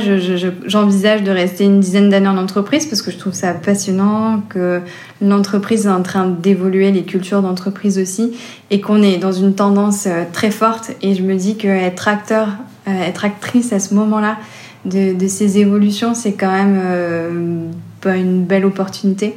j'envisage 0.66 1.24
de 1.24 1.32
rester 1.32 1.66
une 1.66 1.80
dizaine 1.80 2.10
d'années 2.10 2.28
en 2.28 2.38
entreprise 2.38 2.86
parce 2.86 3.02
que 3.02 3.12
je 3.12 3.18
trouve 3.18 3.34
ça 3.34 3.54
passionnant, 3.54 4.42
que 4.48 4.82
l'entreprise 5.22 5.86
est 5.86 5.90
en 5.90 6.04
train 6.04 6.28
d'évoluer, 6.28 6.92
les 6.92 7.04
cultures 7.04 7.42
d'entreprise 7.42 7.98
aussi, 8.00 8.32
et 8.72 8.80
qu'on 8.80 9.02
est 9.02 9.18
dans 9.18 9.34
une 9.34 9.56
tendance 9.56 10.06
euh, 10.08 10.24
très 10.32 10.52
forte. 10.52 10.92
Et 11.02 11.16
je 11.16 11.24
me 11.24 11.36
dis 11.36 11.58
qu'être 11.58 12.08
acteur 12.08 12.50
euh, 12.88 12.92
être 12.92 13.26
actrice 13.26 13.74
à 13.74 13.80
ce 13.80 13.96
moment-là 13.96 14.38
de, 14.86 15.28
ces 15.28 15.58
évolutions, 15.58 16.14
c'est 16.14 16.34
quand 16.34 16.52
même 16.52 16.80
euh, 16.84 17.66
une 18.06 18.44
belle 18.44 18.66
opportunité. 18.66 19.36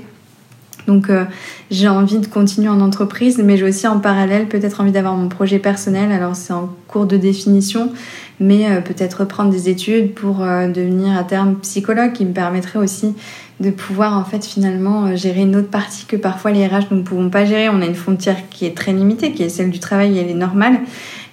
Donc 0.88 1.10
euh, 1.10 1.24
j'ai 1.70 1.86
envie 1.86 2.18
de 2.18 2.26
continuer 2.26 2.68
en 2.68 2.80
entreprise, 2.80 3.40
mais 3.44 3.56
j'ai 3.56 3.64
aussi 3.64 3.86
en 3.86 4.00
parallèle 4.00 4.48
peut-être 4.48 4.80
envie 4.80 4.90
d'avoir 4.90 5.14
mon 5.14 5.28
projet 5.28 5.60
personnel. 5.60 6.10
Alors 6.10 6.34
c'est 6.34 6.52
en 6.52 6.70
cours 6.88 7.06
de 7.06 7.16
définition, 7.16 7.92
mais 8.40 8.80
peut-être 8.82 9.20
reprendre 9.20 9.50
des 9.50 9.68
études 9.68 10.14
pour 10.14 10.38
devenir 10.38 11.16
à 11.16 11.24
terme 11.24 11.56
psychologue, 11.56 12.12
qui 12.12 12.24
me 12.24 12.32
permettrait 12.32 12.78
aussi 12.78 13.14
de 13.60 13.70
pouvoir 13.70 14.16
en 14.16 14.24
fait 14.24 14.44
finalement 14.44 15.14
gérer 15.16 15.42
une 15.42 15.56
autre 15.56 15.68
partie 15.68 16.06
que 16.06 16.16
parfois 16.16 16.52
les 16.52 16.66
RH 16.66 16.86
nous 16.90 16.98
ne 16.98 17.02
pouvons 17.02 17.28
pas 17.28 17.44
gérer. 17.44 17.68
On 17.68 17.82
a 17.82 17.86
une 17.86 17.94
frontière 17.94 18.48
qui 18.48 18.64
est 18.64 18.76
très 18.76 18.92
limitée, 18.92 19.32
qui 19.32 19.42
est 19.42 19.48
celle 19.48 19.70
du 19.70 19.80
travail, 19.80 20.16
et 20.16 20.22
elle 20.22 20.30
est 20.30 20.34
normale. 20.34 20.80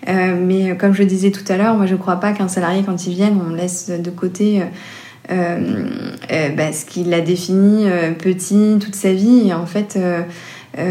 Euh, 0.08 0.36
mais 0.39 0.76
comme 0.78 0.94
je 0.94 1.04
disais 1.04 1.32
tout 1.32 1.50
à 1.50 1.58
l'heure, 1.58 1.76
moi 1.76 1.86
je 1.86 1.94
ne 1.94 2.00
crois 2.00 2.18
pas 2.18 2.34
qu'un 2.34 2.48
salarié, 2.48 2.84
quand 2.86 3.08
il 3.08 3.13
vient, 3.13 3.32
on 3.50 3.54
laisse 3.54 3.89
de 3.89 4.10
côté 4.10 4.63
bah, 5.30 6.74
ce 6.74 6.86
qui 6.86 7.04
l'a 7.04 7.22
défini 7.22 7.86
petit 8.20 8.78
toute 8.80 8.96
sa 8.96 9.14
vie. 9.14 9.48
Et 9.48 9.54
en 9.54 9.66
fait, 9.66 9.98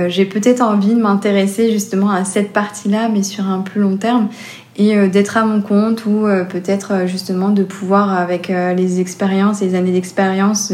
j'ai 0.08 0.24
peut-être 0.24 0.60
envie 0.62 0.94
de 0.94 1.00
m'intéresser 1.00 1.70
justement 1.72 2.10
à 2.10 2.24
cette 2.24 2.52
partie-là, 2.52 3.08
mais 3.12 3.22
sur 3.22 3.48
un 3.48 3.60
plus 3.60 3.80
long 3.80 3.96
terme 3.96 4.28
et 4.76 5.08
d'être 5.08 5.36
à 5.36 5.44
mon 5.44 5.60
compte 5.60 6.04
ou 6.06 6.26
peut-être 6.48 7.06
justement 7.06 7.50
de 7.50 7.62
pouvoir 7.62 8.12
avec 8.12 8.48
les 8.48 9.00
expériences, 9.00 9.60
les 9.60 9.74
années 9.74 9.92
d'expérience, 9.92 10.72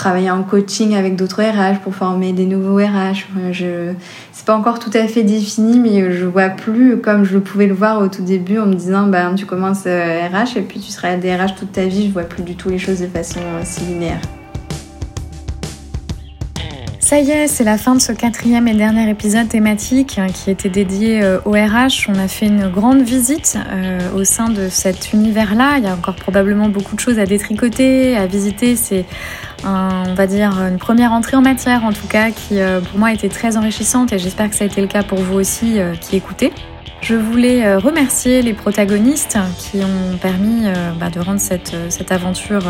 travailler 0.00 0.30
en 0.30 0.42
coaching 0.42 0.94
avec 0.94 1.14
d'autres 1.14 1.42
RH 1.42 1.80
pour 1.82 1.94
former 1.94 2.32
des 2.32 2.46
nouveaux 2.46 2.76
RH. 2.76 3.26
Je 3.52 3.92
c'est 4.32 4.46
pas 4.46 4.56
encore 4.56 4.78
tout 4.78 4.90
à 4.94 5.06
fait 5.06 5.22
défini, 5.22 5.78
mais 5.78 6.10
je 6.12 6.24
vois 6.24 6.48
plus 6.48 6.98
comme 6.98 7.24
je 7.24 7.36
pouvais 7.36 7.66
le 7.66 7.74
voir 7.74 8.00
au 8.00 8.08
tout 8.08 8.22
début 8.22 8.58
en 8.58 8.64
me 8.64 8.74
disant 8.74 9.06
bah 9.06 9.30
tu 9.36 9.44
commences 9.44 9.84
RH 9.84 9.86
euh, 9.86 10.56
et 10.56 10.62
puis 10.62 10.80
tu 10.80 10.90
seras 10.90 11.16
DRH 11.16 11.54
toute 11.54 11.72
ta 11.72 11.84
vie. 11.84 12.06
Je 12.06 12.12
vois 12.12 12.22
plus 12.22 12.42
du 12.42 12.56
tout 12.56 12.70
les 12.70 12.78
choses 12.78 13.00
de 13.00 13.08
façon 13.08 13.40
euh, 13.40 13.60
si 13.62 13.82
linéaire. 13.82 14.20
Ça 17.10 17.18
y 17.18 17.32
est, 17.32 17.48
c'est 17.48 17.64
la 17.64 17.76
fin 17.76 17.96
de 17.96 18.00
ce 18.00 18.12
quatrième 18.12 18.68
et 18.68 18.72
dernier 18.72 19.10
épisode 19.10 19.48
thématique 19.48 20.16
hein, 20.16 20.28
qui 20.28 20.48
était 20.48 20.68
dédié 20.68 21.24
euh, 21.24 21.40
au 21.44 21.54
RH. 21.54 22.06
On 22.08 22.16
a 22.16 22.28
fait 22.28 22.46
une 22.46 22.68
grande 22.68 23.02
visite 23.02 23.58
au 24.14 24.22
sein 24.22 24.48
de 24.48 24.68
cet 24.68 25.12
univers-là. 25.12 25.78
Il 25.78 25.82
y 25.82 25.88
a 25.88 25.92
encore 25.92 26.14
probablement 26.14 26.68
beaucoup 26.68 26.94
de 26.94 27.00
choses 27.00 27.18
à 27.18 27.26
détricoter, 27.26 28.16
à 28.16 28.28
visiter. 28.28 28.76
C'est 28.76 29.06
on 29.64 30.14
va 30.14 30.28
dire 30.28 30.52
une 30.60 30.78
première 30.78 31.10
entrée 31.10 31.36
en 31.36 31.42
matière 31.42 31.84
en 31.84 31.92
tout 31.92 32.06
cas 32.06 32.30
qui 32.30 32.60
euh, 32.60 32.80
pour 32.80 33.00
moi 33.00 33.08
a 33.08 33.12
été 33.12 33.28
très 33.28 33.56
enrichissante 33.56 34.12
et 34.12 34.20
j'espère 34.20 34.48
que 34.48 34.54
ça 34.54 34.62
a 34.62 34.68
été 34.68 34.80
le 34.80 34.86
cas 34.86 35.02
pour 35.02 35.18
vous 35.18 35.34
aussi 35.34 35.80
euh, 35.80 35.96
qui 35.96 36.14
écoutez. 36.14 36.52
Je 37.00 37.14
voulais 37.14 37.64
euh, 37.64 37.78
remercier 37.78 38.42
les 38.42 38.52
protagonistes 38.52 39.38
qui 39.58 39.78
ont 39.78 40.16
permis 40.18 40.66
bah, 40.98 41.10
de 41.10 41.18
rendre 41.20 41.40
cette, 41.40 41.74
cette 41.88 42.12
aventure 42.12 42.62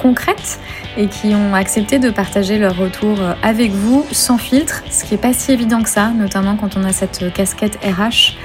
concrète 0.00 0.58
et 0.96 1.06
qui 1.06 1.34
ont 1.34 1.54
accepté 1.54 1.98
de 1.98 2.10
partager 2.10 2.58
leur 2.58 2.76
retour 2.76 3.18
avec 3.42 3.72
vous 3.72 4.06
sans 4.10 4.38
filtre, 4.38 4.82
ce 4.90 5.04
qui 5.04 5.14
n'est 5.14 5.20
pas 5.20 5.32
si 5.32 5.52
évident 5.52 5.82
que 5.82 5.88
ça, 5.88 6.08
notamment 6.08 6.56
quand 6.56 6.76
on 6.76 6.84
a 6.84 6.92
cette 6.92 7.32
casquette 7.32 7.78
RH 7.84 8.36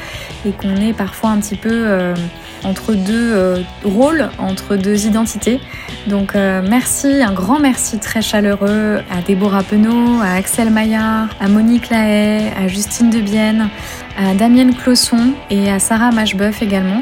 et 0.45 0.51
qu'on 0.51 0.75
est 0.75 0.93
parfois 0.93 1.29
un 1.29 1.39
petit 1.39 1.55
peu 1.55 2.13
entre 2.63 2.93
deux 2.93 3.33
euh, 3.33 3.61
rôles, 3.83 4.29
entre 4.37 4.75
deux 4.75 5.05
identités. 5.05 5.59
Donc 6.07 6.35
euh, 6.35 6.61
merci, 6.67 7.21
un 7.21 7.33
grand 7.33 7.59
merci 7.59 7.99
très 7.99 8.21
chaleureux 8.21 8.99
à 9.11 9.21
Déborah 9.21 9.63
Penaud, 9.63 10.21
à 10.21 10.33
Axel 10.33 10.69
Maillard, 10.69 11.29
à 11.39 11.47
Monique 11.47 11.89
Lahaye, 11.89 12.51
à 12.57 12.67
Justine 12.67 13.09
Debienne, 13.09 13.69
à 14.17 14.33
Damienne 14.33 14.75
Closson 14.75 15.33
et 15.49 15.71
à 15.71 15.79
Sarah 15.79 16.11
Machbeuf 16.11 16.61
également 16.61 17.01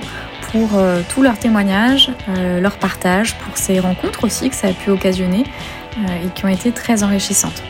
pour 0.51 0.77
euh, 0.77 1.01
tous 1.09 1.21
leurs 1.21 1.37
témoignages, 1.37 2.11
leur 2.61 2.77
partage, 2.77 3.35
pour 3.35 3.57
ces 3.57 3.79
rencontres 3.79 4.23
aussi 4.23 4.49
que 4.49 4.55
ça 4.55 4.67
a 4.67 4.73
pu 4.73 4.91
occasionner 4.91 5.43
et 6.23 6.29
qui 6.33 6.45
ont 6.45 6.49
été 6.49 6.71
très 6.71 7.03
enrichissantes. 7.03 7.63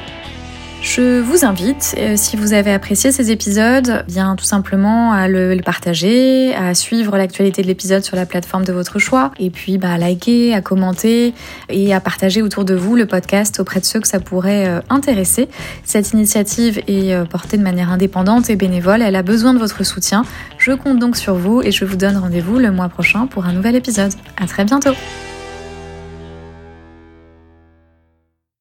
Je 0.89 1.19
vous 1.19 1.43
invite, 1.43 1.95
euh, 1.97 2.13
si 2.15 2.38
vous 2.38 2.54
avez 2.54 2.71
apprécié 2.71 3.12
ces 3.12 3.30
épisodes, 3.30 4.06
bien 4.08 4.38
tout 4.38 4.45
simplement 4.45 5.12
à 5.12 5.28
le, 5.28 5.60
partager, 5.63 6.56
à 6.56 6.73
suivre 6.73 7.17
l'actualité 7.17 7.62
de 7.62 7.67
l'épisode 7.67 8.06
sur 8.06 8.15
la 8.15 8.26
plateforme 8.26 8.63
de 8.63 8.71
votre 8.71 8.97
choix, 8.97 9.32
et 9.38 9.50
puis 9.50 9.78
bah, 9.78 9.91
à 9.91 9.97
liker, 9.97 10.54
à 10.54 10.62
commenter 10.62 11.34
et 11.67 11.93
à 11.93 12.00
partager 12.00 12.41
autour 12.41 12.63
de 12.63 12.73
vous 12.73 12.95
le 12.95 13.06
podcast 13.06 13.60
auprès 13.60 13.82
de 13.82 13.86
ceux 13.86 14.00
que 14.00 14.08
ça 14.08 14.21
pourrait 14.21 14.65
euh, 14.65 14.80
intéresser. 14.89 15.50
Cette 15.84 16.13
initiative 16.13 16.82
est 16.88 17.13
euh, 17.13 17.26
portée 17.26 17.58
de 17.58 17.63
manière 17.63 17.91
indépendante 17.91 18.50
et 18.50 18.56
bénévole, 18.56 19.02
elle 19.02 19.17
a 19.17 19.23
besoin 19.23 19.54
de 19.54 19.60
votre 19.60 19.84
soutien. 19.84 20.23
Je 20.58 20.71
compte 20.71 21.00
donc 21.00 21.17
sur 21.17 21.36
vous 21.36 21.62
et 21.62 21.71
je 21.71 21.84
vous 21.84 21.97
donne 21.97 22.15
rendez-vous 22.15 22.60
le 22.60 22.71
mois 22.71 22.88
prochain 22.88 23.28
pour 23.28 23.45
un 23.45 23.52
nouvel 23.52 23.76
épisode. 23.76 24.13
À 24.41 24.47
très 24.47 24.63
bientôt! 24.63 24.93